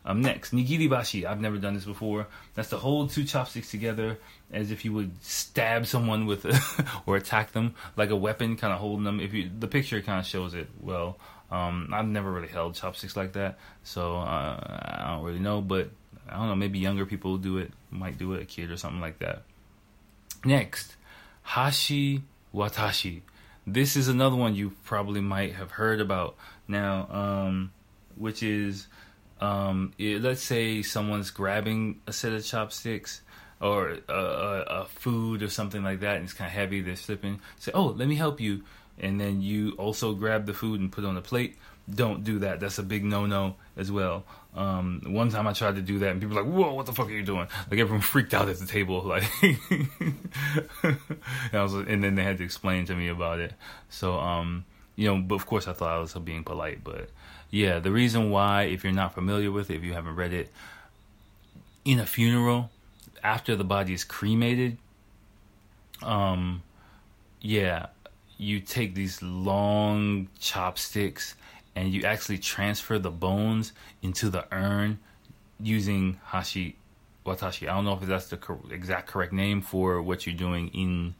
Um, 0.06 0.22
next, 0.22 0.54
nigiri 0.54 0.90
bashi. 0.90 1.26
I've 1.26 1.42
never 1.42 1.58
done 1.58 1.74
this 1.74 1.86
before. 1.86 2.28
That's 2.54 2.70
to 2.70 2.78
hold 2.78 3.10
two 3.10 3.24
chopsticks 3.24 3.72
together 3.72 4.20
as 4.52 4.70
if 4.70 4.86
you 4.86 4.94
would 4.94 5.12
stab 5.24 5.88
someone 5.88 6.28
with 6.28 6.46
a, 6.46 6.60
or 7.06 7.16
attack 7.16 7.54
them 7.54 7.74
like 7.98 8.12
a 8.12 8.16
weapon, 8.16 8.56
kind 8.56 8.72
of 8.72 8.80
holding 8.80 9.04
them. 9.04 9.20
If 9.20 9.34
you, 9.34 9.50
the 9.58 9.68
picture 9.68 10.02
kind 10.02 10.20
of 10.20 10.26
shows 10.26 10.54
it 10.54 10.70
well. 10.80 11.18
Um, 11.52 11.90
I've 11.94 12.08
never 12.08 12.32
really 12.32 12.48
held 12.48 12.76
chopsticks 12.76 13.16
like 13.16 13.34
that, 13.34 13.60
so 13.84 14.18
uh, 14.18 15.04
I 15.06 15.14
don't 15.16 15.24
really 15.24 15.40
know. 15.40 15.62
But 15.62 15.90
I 16.30 16.38
don't 16.38 16.48
know, 16.48 16.56
maybe 16.56 16.80
younger 16.80 17.06
people 17.06 17.38
do 17.38 17.58
it, 17.58 17.72
might 17.92 18.18
do 18.18 18.34
it, 18.34 18.42
a 18.42 18.46
kid 18.46 18.72
or 18.72 18.78
something 18.78 19.02
like 19.02 19.20
that. 19.20 19.44
Next, 20.44 20.96
Hashi 21.44 22.24
Watashi. 22.54 23.22
This 23.68 23.96
is 23.96 24.08
another 24.08 24.36
one 24.36 24.56
you 24.56 24.74
probably 24.84 25.22
might 25.22 25.54
have 25.54 25.72
heard 25.72 26.00
about 26.00 26.36
now, 26.68 27.08
um, 27.10 27.72
which 28.16 28.44
is 28.44 28.88
um, 29.42 29.94
it, 29.98 30.22
let's 30.22 30.42
say 30.42 30.82
someone's 30.82 31.32
grabbing 31.32 32.02
a 32.08 32.14
set 32.14 32.32
of 32.34 32.46
chopsticks 32.46 33.22
or 33.60 33.98
a, 34.08 34.14
a, 34.14 34.62
a 34.82 34.86
food 34.86 35.42
or 35.42 35.50
something 35.50 35.84
like 35.84 36.02
that, 36.02 36.18
and 36.18 36.26
it's 36.26 36.34
kind 36.34 36.48
of 36.48 36.54
heavy. 36.54 36.82
They're 36.82 36.96
slipping. 36.96 37.42
Say, 37.60 37.72
"Oh, 37.74 37.88
let 37.88 38.08
me 38.08 38.16
help 38.16 38.40
you," 38.40 38.64
and 39.00 39.20
then 39.20 39.42
you 39.42 39.72
also 39.74 40.14
grab 40.14 40.46
the 40.46 40.54
food 40.54 40.80
and 40.80 40.92
put 40.92 41.04
it 41.04 41.08
on 41.08 41.16
the 41.16 41.22
plate. 41.22 41.58
Don't 41.94 42.24
do 42.24 42.40
that. 42.40 42.60
That's 42.60 42.80
a 42.80 42.84
big 42.84 43.04
no-no 43.04 43.56
as 43.78 43.92
well. 43.92 44.24
Um, 44.56 45.02
one 45.08 45.30
time 45.30 45.48
I 45.48 45.54
tried 45.54 45.76
to 45.76 45.82
do 45.82 46.00
that, 46.00 46.12
and 46.12 46.22
people 46.22 46.36
were 46.36 46.44
like, 46.44 46.52
"Whoa, 46.52 46.74
what 46.74 46.86
the 46.86 46.94
fuck 46.94 47.08
are 47.08 47.12
you 47.12 47.24
doing?" 47.24 47.48
Like 47.70 47.80
everyone 47.80 48.02
freaked 48.14 48.34
out 48.34 48.48
at 48.48 48.58
the 48.58 48.66
table, 48.66 49.02
like, 49.04 49.24
and 49.44 50.18
I 51.54 51.62
was, 51.62 51.74
and 51.74 52.04
then 52.04 52.16
they 52.16 52.24
had 52.24 52.38
to 52.38 52.44
explain 52.44 52.86
to 52.86 52.96
me 52.96 53.10
about 53.10 53.40
it. 53.40 53.54
So, 53.90 54.18
um, 54.18 54.66
you 54.96 55.08
know, 55.08 55.22
but 55.22 55.36
of 55.36 55.46
course 55.46 55.68
I 55.68 55.74
thought 55.74 55.92
I 55.92 56.00
was 56.00 56.14
being 56.14 56.44
polite, 56.44 56.84
but 56.84 57.10
yeah, 57.52 57.80
the 57.80 57.92
reason 57.92 58.32
why, 58.32 58.64
if 58.64 58.84
you're 58.84 58.94
not 58.94 59.14
familiar 59.14 59.52
with 59.52 59.70
it, 59.70 59.76
if 59.76 59.84
you 59.84 59.94
haven't 59.94 60.16
read 60.16 60.34
it, 60.34 60.50
in 61.84 62.00
a 62.00 62.06
funeral, 62.06 62.72
after 63.24 63.56
the 63.56 63.64
body 63.64 63.94
is 63.94 64.04
cremated, 64.04 64.78
um, 66.02 66.64
yeah, 67.42 67.88
you 68.38 68.60
take 68.60 68.96
these 68.96 69.22
long 69.22 70.30
chopsticks 70.40 71.36
and 71.76 71.94
you 71.94 72.04
actually 72.04 72.38
transfer 72.38 72.98
the 72.98 73.12
bones 73.12 73.74
into 74.02 74.30
the 74.30 74.46
urn 74.54 75.00
using 75.60 76.20
hashi 76.26 76.78
watashi. 77.26 77.64
I 77.64 77.76
don't 77.76 77.86
know 77.86 77.94
if 77.94 78.02
that's 78.02 78.28
the 78.28 78.38
cor- 78.38 78.60
exact 78.72 79.08
correct 79.08 79.34
name 79.34 79.62
for 79.62 80.02
what 80.02 80.26
you're 80.26 80.36
doing 80.36 80.70
in 80.70 81.16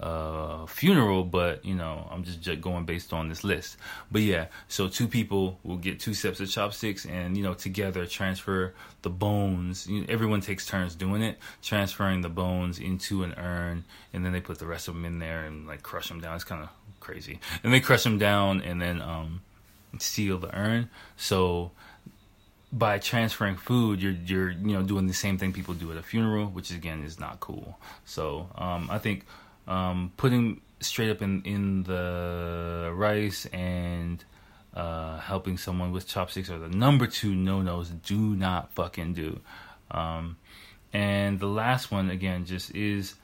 uh, 0.00 0.64
funeral, 0.66 1.24
but 1.24 1.64
you 1.64 1.74
know, 1.74 2.08
I'm 2.10 2.22
just 2.22 2.60
going 2.60 2.84
based 2.84 3.12
on 3.12 3.28
this 3.28 3.42
list. 3.42 3.76
But 4.12 4.22
yeah, 4.22 4.46
so 4.68 4.88
two 4.88 5.08
people 5.08 5.58
will 5.64 5.76
get 5.76 5.98
two 5.98 6.14
sets 6.14 6.40
of 6.40 6.48
chopsticks, 6.48 7.04
and 7.04 7.36
you 7.36 7.42
know, 7.42 7.54
together 7.54 8.06
transfer 8.06 8.74
the 9.02 9.10
bones. 9.10 9.86
You 9.88 10.00
know, 10.00 10.06
everyone 10.08 10.40
takes 10.40 10.66
turns 10.66 10.94
doing 10.94 11.22
it, 11.22 11.38
transferring 11.62 12.20
the 12.20 12.28
bones 12.28 12.78
into 12.78 13.24
an 13.24 13.34
urn, 13.34 13.84
and 14.12 14.24
then 14.24 14.32
they 14.32 14.40
put 14.40 14.58
the 14.58 14.66
rest 14.66 14.86
of 14.86 14.94
them 14.94 15.04
in 15.04 15.18
there 15.18 15.44
and 15.44 15.66
like 15.66 15.82
crush 15.82 16.08
them 16.08 16.20
down. 16.20 16.36
It's 16.36 16.44
kind 16.44 16.62
of 16.62 16.68
crazy, 17.00 17.40
and 17.64 17.72
they 17.72 17.80
crush 17.80 18.04
them 18.04 18.18
down 18.18 18.60
and 18.60 18.80
then 18.80 19.02
um, 19.02 19.40
seal 19.98 20.38
the 20.38 20.54
urn. 20.56 20.90
So 21.16 21.72
by 22.72 22.98
transferring 22.98 23.56
food, 23.56 24.02
you're 24.02 24.12
you're 24.12 24.50
you 24.50 24.72
know 24.74 24.82
doing 24.82 25.06
the 25.06 25.14
same 25.14 25.38
thing 25.38 25.52
people 25.52 25.74
do 25.74 25.90
at 25.90 25.96
a 25.96 26.02
funeral, 26.02 26.46
which 26.46 26.70
again 26.70 27.02
is 27.02 27.18
not 27.18 27.40
cool. 27.40 27.78
So 28.04 28.48
um, 28.56 28.88
I 28.90 28.98
think 28.98 29.24
um, 29.66 30.12
putting 30.16 30.60
straight 30.80 31.10
up 31.10 31.22
in 31.22 31.42
in 31.42 31.82
the 31.84 32.92
rice 32.94 33.46
and 33.46 34.22
uh, 34.74 35.18
helping 35.18 35.58
someone 35.58 35.92
with 35.92 36.06
chopsticks 36.06 36.50
are 36.50 36.58
the 36.58 36.68
number 36.68 37.06
two 37.06 37.34
no 37.34 37.62
nos. 37.62 37.88
Do 37.88 38.18
not 38.18 38.72
fucking 38.72 39.14
do. 39.14 39.40
Um, 39.90 40.36
and 40.92 41.38
the 41.38 41.48
last 41.48 41.90
one 41.90 42.10
again 42.10 42.44
just 42.44 42.74
is 42.74 43.14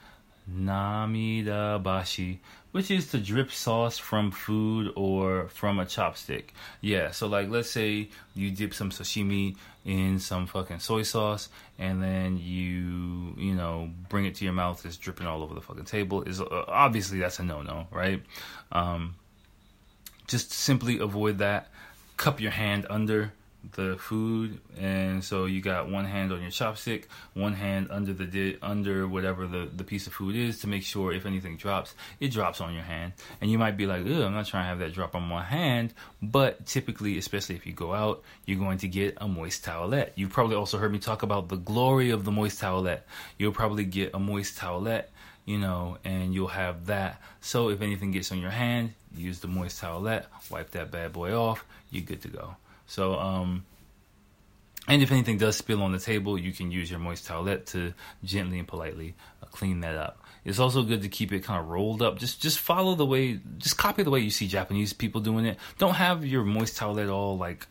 namida 0.51 1.83
bashi, 1.83 2.41
which 2.73 2.91
is 2.91 3.11
to 3.11 3.19
drip 3.19 3.51
sauce 3.51 3.99
from 3.99 4.31
food 4.31 4.93
or 4.97 5.49
from 5.49 5.79
a 5.79 5.85
chopstick. 5.85 6.47
Yeah, 6.81 7.11
so 7.11 7.27
like 7.27 7.49
let's 7.49 7.71
say 7.71 8.09
you 8.35 8.51
dip 8.51 8.75
some 8.75 8.91
sashimi 8.91 9.57
in 9.85 10.19
some 10.19 10.47
fucking 10.47 10.81
soy 10.81 11.03
sauce 11.03 11.49
and 11.79 12.03
then 12.03 12.39
you, 12.39 13.35
you 13.37 13.55
know, 13.55 13.91
bring 14.09 14.25
it 14.25 14.35
to 14.37 14.45
your 14.45 14.55
mouth, 14.55 14.85
it's 14.85 14.97
dripping 14.97 15.27
all 15.27 15.43
over 15.43 15.55
the 15.55 15.61
fucking 15.61 15.85
table. 15.85 16.23
Is 16.23 16.41
uh, 16.41 16.65
obviously 16.69 17.19
that's 17.21 17.39
a 17.39 17.45
no-no, 17.45 17.87
right? 17.91 18.23
Um, 18.73 19.15
just 20.27 20.53
simply 20.53 20.99
avoid 20.99 21.39
that. 21.39 21.69
Cup 22.17 22.41
your 22.41 22.53
hand 22.53 22.87
under 22.89 23.33
the 23.73 23.97
food 23.99 24.61
and 24.79 25.25
so 25.25 25.47
you 25.47 25.61
got 25.61 25.91
one 25.91 26.05
hand 26.05 26.33
on 26.33 26.41
your 26.41 26.51
chopstick 26.51 27.05
one 27.35 27.53
hand 27.53 27.89
under 27.91 28.13
the 28.13 28.25
di- 28.25 28.59
under 28.63 29.09
whatever 29.09 29.47
the, 29.47 29.69
the 29.75 29.85
piece 29.85 30.07
of 30.07 30.13
food 30.13 30.37
is 30.37 30.61
to 30.61 30.67
make 30.67 30.83
sure 30.83 31.13
if 31.13 31.27
anything 31.27 31.57
drops 31.57 31.95
it 32.21 32.29
drops 32.29 32.61
on 32.61 32.75
your 32.75 32.83
hand. 32.83 33.13
And 33.41 33.51
you 33.51 33.59
might 33.59 33.77
be 33.77 33.87
like 33.87 34.05
i'm 34.07 34.35
not 34.35 34.47
trying 34.47 34.65
to 34.65 34.69
have 34.69 34.79
that 34.81 34.93
drop 34.93 35.15
on 35.15 35.23
my 35.23 35.43
hand. 35.43 35.95
But 36.23 36.67
typically 36.67 37.19
especially 37.19 37.57
if 37.57 37.67
you 37.67 37.73
go 37.73 37.93
out 37.93 38.23
you're 38.47 38.59
going 38.59 38.79
to 38.79 38.89
get 38.89 39.19
a 39.21 39.29
moist 39.29 39.65
towelette. 39.65 40.11
You've 40.15 40.33
probably 40.33 40.57
also 40.57 40.79
heard 40.79 40.93
me 40.93 40.99
talk 40.99 41.23
about 41.23 41.49
the 41.49 41.57
glory 41.57 42.11
of 42.11 42.25
the 42.25 42.33
moist 42.33 42.61
towelette. 42.61 43.01
You'll 43.39 43.53
probably 43.53 43.85
get 43.85 44.15
a 44.15 44.19
moist 44.19 44.59
towelette 44.59 45.07
you 45.45 45.59
know 45.59 45.99
and 46.05 46.33
you'll 46.35 46.49
have 46.49 46.87
that. 46.87 47.21
So 47.41 47.69
if 47.69 47.83
anything 47.83 48.13
gets 48.13 48.33
on 48.33 48.41
your 48.41 48.51
hand 48.51 48.95
use 49.17 49.41
the 49.41 49.49
moist 49.49 49.81
towelette 49.81 50.25
wipe 50.51 50.71
that 50.71 50.91
bad 50.91 51.13
boy 51.13 51.33
off 51.33 51.65
you're 51.91 52.03
good 52.03 52.23
to 52.23 52.29
go 52.29 52.57
so, 52.87 53.15
um, 53.15 53.65
and 54.87 55.03
if 55.03 55.11
anything 55.11 55.39
does 55.39 55.57
spill 55.57 55.83
on 55.83 55.93
the 55.93 55.99
table, 55.99 56.39
you 56.39 56.53
can 56.53 56.71
use 56.71 56.91
your 56.91 57.01
moist 57.01 57.27
towelette 57.27 57.67
to 57.67 57.95
gently 58.23 58.59
and 58.59 58.69
politely 58.69 59.15
uh, 59.43 59.47
clean 59.47 59.81
that 59.81 59.97
up. 59.97 60.21
It's 60.45 60.59
also 60.59 60.83
good 60.83 61.03
to 61.03 61.09
keep 61.09 61.33
it 61.33 61.41
kind 61.41 61.59
of 61.59 61.69
rolled 61.69 62.03
up. 62.03 62.19
Just 62.19 62.43
just 62.43 62.59
follow 62.59 62.95
the 62.95 63.07
way, 63.07 63.41
just 63.57 63.79
copy 63.79 64.03
the 64.03 64.11
way 64.11 64.21
you 64.21 64.31
see 64.31 64.47
Japanese 64.47 64.93
people 64.93 65.23
doing 65.23 65.47
it. 65.47 65.59
Don't 65.79 65.95
have 65.95 66.25
your 66.25 66.45
moist 66.45 66.79
towelette 66.79 67.11
all 67.11 67.39
like 67.39 67.67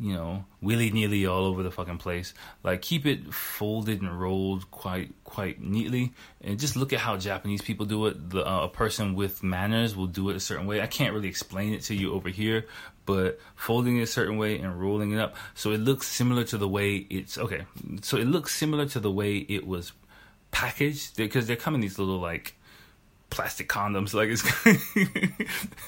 you 0.00 0.14
know, 0.14 0.44
willy 0.60 0.90
nilly 0.90 1.26
all 1.26 1.44
over 1.44 1.62
the 1.62 1.70
fucking 1.70 1.98
place. 1.98 2.34
Like 2.62 2.82
keep 2.82 3.06
it 3.06 3.32
folded 3.32 4.00
and 4.00 4.20
rolled 4.20 4.70
quite 4.70 5.12
quite 5.24 5.60
neatly, 5.60 6.12
and 6.40 6.58
just 6.58 6.76
look 6.76 6.92
at 6.92 7.00
how 7.00 7.16
Japanese 7.16 7.62
people 7.62 7.86
do 7.86 8.06
it. 8.06 8.30
The, 8.30 8.48
uh, 8.48 8.64
a 8.64 8.68
person 8.68 9.14
with 9.14 9.42
manners 9.42 9.96
will 9.96 10.06
do 10.06 10.30
it 10.30 10.36
a 10.36 10.40
certain 10.40 10.66
way. 10.66 10.80
I 10.80 10.86
can't 10.86 11.12
really 11.12 11.28
explain 11.28 11.74
it 11.74 11.82
to 11.82 11.94
you 11.94 12.12
over 12.14 12.28
here, 12.28 12.66
but 13.06 13.40
folding 13.56 13.98
it 13.98 14.02
a 14.02 14.06
certain 14.06 14.38
way 14.38 14.58
and 14.58 14.80
rolling 14.80 15.12
it 15.12 15.18
up 15.18 15.34
so 15.54 15.72
it 15.72 15.78
looks 15.78 16.06
similar 16.06 16.44
to 16.44 16.58
the 16.58 16.68
way 16.68 16.96
it's 16.96 17.38
okay. 17.38 17.64
So 18.02 18.18
it 18.18 18.26
looks 18.26 18.54
similar 18.54 18.86
to 18.86 19.00
the 19.00 19.10
way 19.10 19.36
it 19.36 19.66
was 19.66 19.92
packaged 20.50 21.16
because 21.16 21.46
they're 21.46 21.56
coming 21.56 21.80
these 21.80 21.98
little 21.98 22.18
like 22.18 22.54
plastic 23.30 23.68
condoms. 23.68 24.14
Like 24.18 24.30
it's 24.30 24.42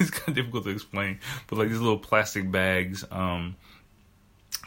it's 0.01 0.11
kind 0.11 0.29
of 0.29 0.35
difficult 0.35 0.64
to 0.64 0.70
explain, 0.70 1.20
but 1.46 1.59
like 1.59 1.68
these 1.68 1.79
little 1.79 1.99
plastic 1.99 2.51
bags. 2.51 3.05
Um, 3.11 3.57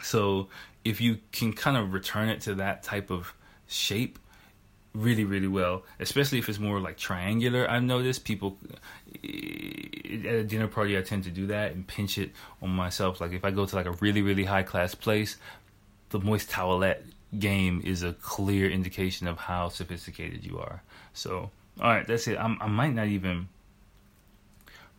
so 0.04 0.48
if 0.84 1.00
you 1.00 1.18
can 1.32 1.52
kind 1.52 1.76
of 1.76 1.92
return 1.92 2.28
it 2.28 2.40
to 2.42 2.54
that 2.56 2.82
type 2.82 3.10
of 3.10 3.34
shape 3.66 4.18
really 4.94 5.24
really 5.24 5.48
well 5.48 5.82
especially 5.98 6.38
if 6.38 6.48
it's 6.48 6.60
more 6.60 6.78
like 6.78 6.96
triangular 6.96 7.68
i've 7.68 7.82
noticed 7.82 8.24
people 8.24 8.56
eh, 9.24 10.18
at 10.28 10.34
a 10.34 10.44
dinner 10.44 10.68
party 10.68 10.96
i 10.96 11.02
tend 11.02 11.24
to 11.24 11.30
do 11.30 11.48
that 11.48 11.72
and 11.72 11.86
pinch 11.88 12.18
it 12.18 12.30
on 12.62 12.70
myself. 12.70 13.20
Like 13.20 13.32
if 13.32 13.44
i 13.44 13.50
go 13.50 13.66
to 13.66 13.76
like 13.76 13.86
a 13.86 13.92
really 13.92 14.22
really 14.22 14.44
high 14.44 14.62
class 14.62 14.94
place 14.94 15.36
the 16.10 16.20
moist 16.20 16.48
towelette 16.48 17.02
game 17.36 17.82
is 17.84 18.04
a 18.04 18.12
clear 18.12 18.70
indication 18.70 19.26
of 19.26 19.36
how 19.36 19.68
sophisticated 19.68 20.44
you 20.44 20.58
are. 20.58 20.82
So 21.12 21.50
all 21.80 21.90
right 21.90 22.06
that's 22.06 22.28
it. 22.28 22.38
I'm, 22.38 22.56
i 22.60 22.68
might 22.68 22.94
not 22.94 23.08
even 23.08 23.48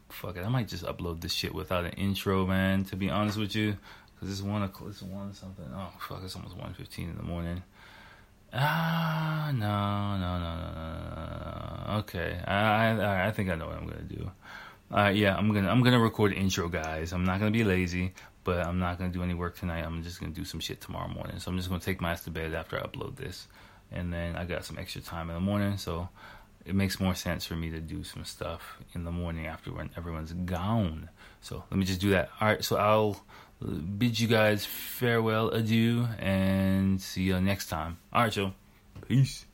fuck 0.09 0.37
it 0.37 0.43
i 0.45 0.49
might 0.49 0.67
just 0.67 0.83
upload 0.85 1.21
this 1.21 1.33
shit 1.33 1.53
without 1.53 1.85
an 1.85 1.91
intro 1.91 2.45
man 2.45 2.83
to 2.85 2.95
be 2.95 3.09
honest 3.09 3.37
with 3.37 3.55
you 3.55 3.77
Cause 4.19 4.29
it's 4.29 4.41
one 4.41 4.63
o'clock. 4.63 4.89
It's 4.91 5.01
one 5.01 5.33
something. 5.33 5.65
Oh 5.73 5.91
fuck! 5.99 6.21
It's 6.23 6.35
almost 6.35 6.55
one 6.55 6.73
fifteen 6.73 7.09
in 7.09 7.17
the 7.17 7.23
morning. 7.23 7.61
Ah 8.53 9.51
no 9.53 10.17
no 10.17 10.39
no 10.39 10.57
no 10.57 10.73
no. 10.73 11.93
no. 11.93 11.99
Okay, 11.99 12.39
I, 12.45 12.91
I 12.91 13.27
I 13.27 13.31
think 13.31 13.49
I 13.49 13.55
know 13.55 13.67
what 13.67 13.77
I'm 13.77 13.87
gonna 13.87 14.01
do. 14.01 14.31
Uh, 14.91 15.09
yeah, 15.09 15.35
I'm 15.35 15.51
gonna 15.51 15.69
I'm 15.69 15.83
gonna 15.83 15.99
record 15.99 16.33
intro, 16.33 16.69
guys. 16.69 17.11
I'm 17.11 17.25
not 17.25 17.39
gonna 17.39 17.51
be 17.51 17.63
lazy, 17.63 18.13
but 18.43 18.65
I'm 18.65 18.79
not 18.79 18.97
gonna 18.97 19.11
do 19.11 19.23
any 19.23 19.33
work 19.33 19.57
tonight. 19.57 19.83
I'm 19.83 20.03
just 20.03 20.19
gonna 20.19 20.31
do 20.31 20.45
some 20.45 20.59
shit 20.59 20.79
tomorrow 20.79 21.09
morning. 21.09 21.39
So 21.39 21.51
I'm 21.51 21.57
just 21.57 21.69
gonna 21.69 21.81
take 21.81 21.99
my 22.01 22.11
ass 22.11 22.23
to 22.23 22.31
bed 22.31 22.53
after 22.53 22.77
I 22.77 22.83
upload 22.83 23.17
this, 23.17 23.47
and 23.91 24.13
then 24.13 24.35
I 24.35 24.45
got 24.45 24.63
some 24.63 24.77
extra 24.77 25.01
time 25.01 25.29
in 25.29 25.35
the 25.35 25.41
morning. 25.41 25.77
So 25.77 26.07
it 26.65 26.75
makes 26.75 26.99
more 26.99 27.15
sense 27.15 27.45
for 27.45 27.55
me 27.55 27.69
to 27.71 27.79
do 27.79 28.03
some 28.03 28.25
stuff 28.25 28.77
in 28.93 29.03
the 29.03 29.11
morning 29.11 29.47
after 29.47 29.71
when 29.71 29.89
everyone's 29.97 30.33
gone. 30.33 31.09
So 31.41 31.63
let 31.69 31.77
me 31.77 31.85
just 31.85 32.01
do 32.01 32.11
that. 32.11 32.29
All 32.39 32.47
right, 32.47 32.63
so 32.63 32.77
I'll 32.77 33.23
bid 33.65 34.19
you 34.19 34.27
guys 34.27 34.65
farewell, 34.65 35.49
adieu, 35.49 36.07
and 36.19 37.01
see 37.01 37.23
you 37.23 37.39
next 37.41 37.67
time. 37.67 37.97
All 38.13 38.23
right, 38.23 38.35
y'all. 38.35 38.53
Peace. 39.07 39.45